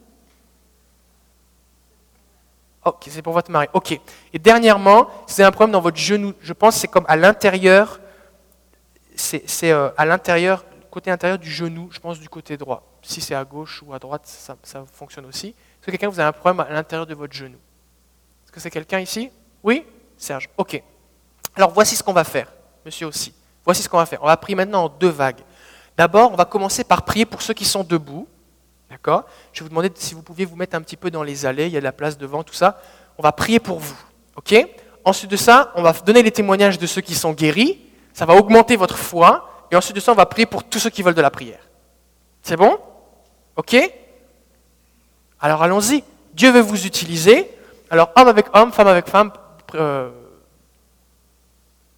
[2.85, 3.67] Ok, c'est pour votre mari.
[3.73, 3.99] Ok.
[4.33, 6.33] Et dernièrement, c'est un problème dans votre genou.
[6.41, 8.01] Je pense que c'est comme à l'intérieur,
[9.15, 12.83] c'est euh, à l'intérieur, côté intérieur du genou, je pense du côté droit.
[13.01, 15.47] Si c'est à gauche ou à droite, ça, ça fonctionne aussi.
[15.49, 17.57] Est-ce que quelqu'un vous a un problème à l'intérieur de votre genou?
[18.45, 19.29] Est-ce que c'est quelqu'un ici?
[19.63, 19.85] Oui?
[20.17, 20.49] Serge.
[20.57, 20.81] Ok.
[21.55, 22.51] Alors voici ce qu'on va faire,
[22.85, 23.33] monsieur aussi.
[23.65, 24.21] Voici ce qu'on va faire.
[24.21, 25.41] On va prier maintenant en deux vagues.
[25.97, 28.27] D'abord, on va commencer par prier pour ceux qui sont debout.
[28.89, 29.25] D'accord?
[29.51, 31.67] Je vais vous demander si vous pouviez vous mettre un petit peu dans les allées,
[31.67, 32.81] il y a de la place devant, tout ça.
[33.17, 33.97] On va prier pour vous.
[34.35, 34.55] OK?
[35.05, 37.79] Ensuite de ça, on va donner les témoignages de ceux qui sont guéris.
[38.13, 39.67] Ça va augmenter votre foi.
[39.71, 41.67] Et ensuite de ça, on va prier pour tous ceux qui veulent de la prière.
[42.41, 42.77] C'est bon?
[43.55, 43.75] OK?
[45.39, 46.03] Alors allons-y.
[46.33, 47.49] Dieu veut vous utiliser.
[47.89, 49.31] Alors homme avec homme, femme avec femme,
[49.75, 50.09] euh,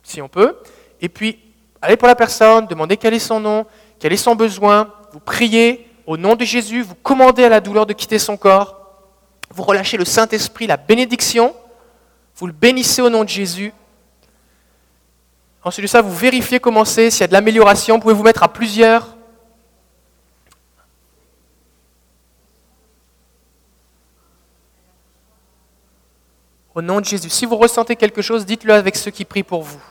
[0.03, 0.57] si on peut.
[1.01, 1.39] Et puis,
[1.82, 3.66] allez pour la personne, demandez quel est son nom,
[3.99, 7.86] quel est son besoin, vous priez au nom de Jésus, vous commandez à la douleur
[7.86, 8.80] de quitter son corps,
[9.49, 11.55] vous relâchez le Saint-Esprit, la bénédiction,
[12.36, 13.74] vous le bénissez au nom de Jésus.
[15.66, 18.43] Ensuite de ça, vous vérifiez comment c'est, s'il y a de l'amélioration, pouvez vous mettre
[18.43, 19.18] à plusieurs?
[26.76, 27.30] Au nom de Jésus.
[27.32, 29.82] Si vous ressentez quelque chose, dites-le avec ceux qui prient pour vous.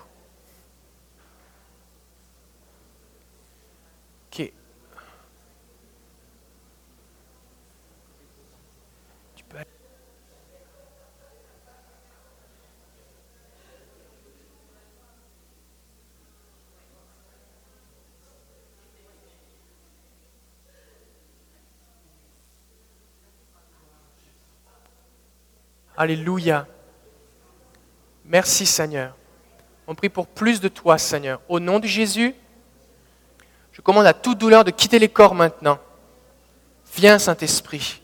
[25.96, 26.66] Alléluia.
[28.24, 29.14] Merci Seigneur.
[29.86, 31.40] On prie pour plus de toi Seigneur.
[31.48, 32.34] Au nom de Jésus,
[33.72, 35.78] je commande à toute douleur de quitter les corps maintenant.
[36.96, 38.00] Viens Saint-Esprit.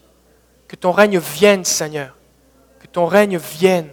[0.69, 2.17] Que ton règne vienne Seigneur.
[2.81, 3.91] Que ton règne vienne.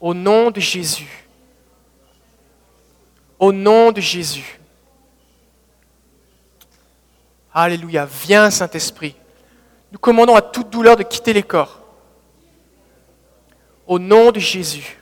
[0.00, 1.26] Au nom de Jésus.
[3.38, 4.60] Au nom de Jésus.
[7.52, 8.06] Alléluia.
[8.06, 9.14] Viens Saint-Esprit.
[9.92, 11.79] Nous commandons à toute douleur de quitter les corps.
[13.90, 14.99] Au nom de Jésus.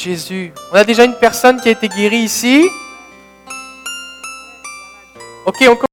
[0.00, 0.52] Jésus.
[0.72, 2.66] On a déjà une personne qui a été guérie ici.
[5.44, 5.76] Ok, on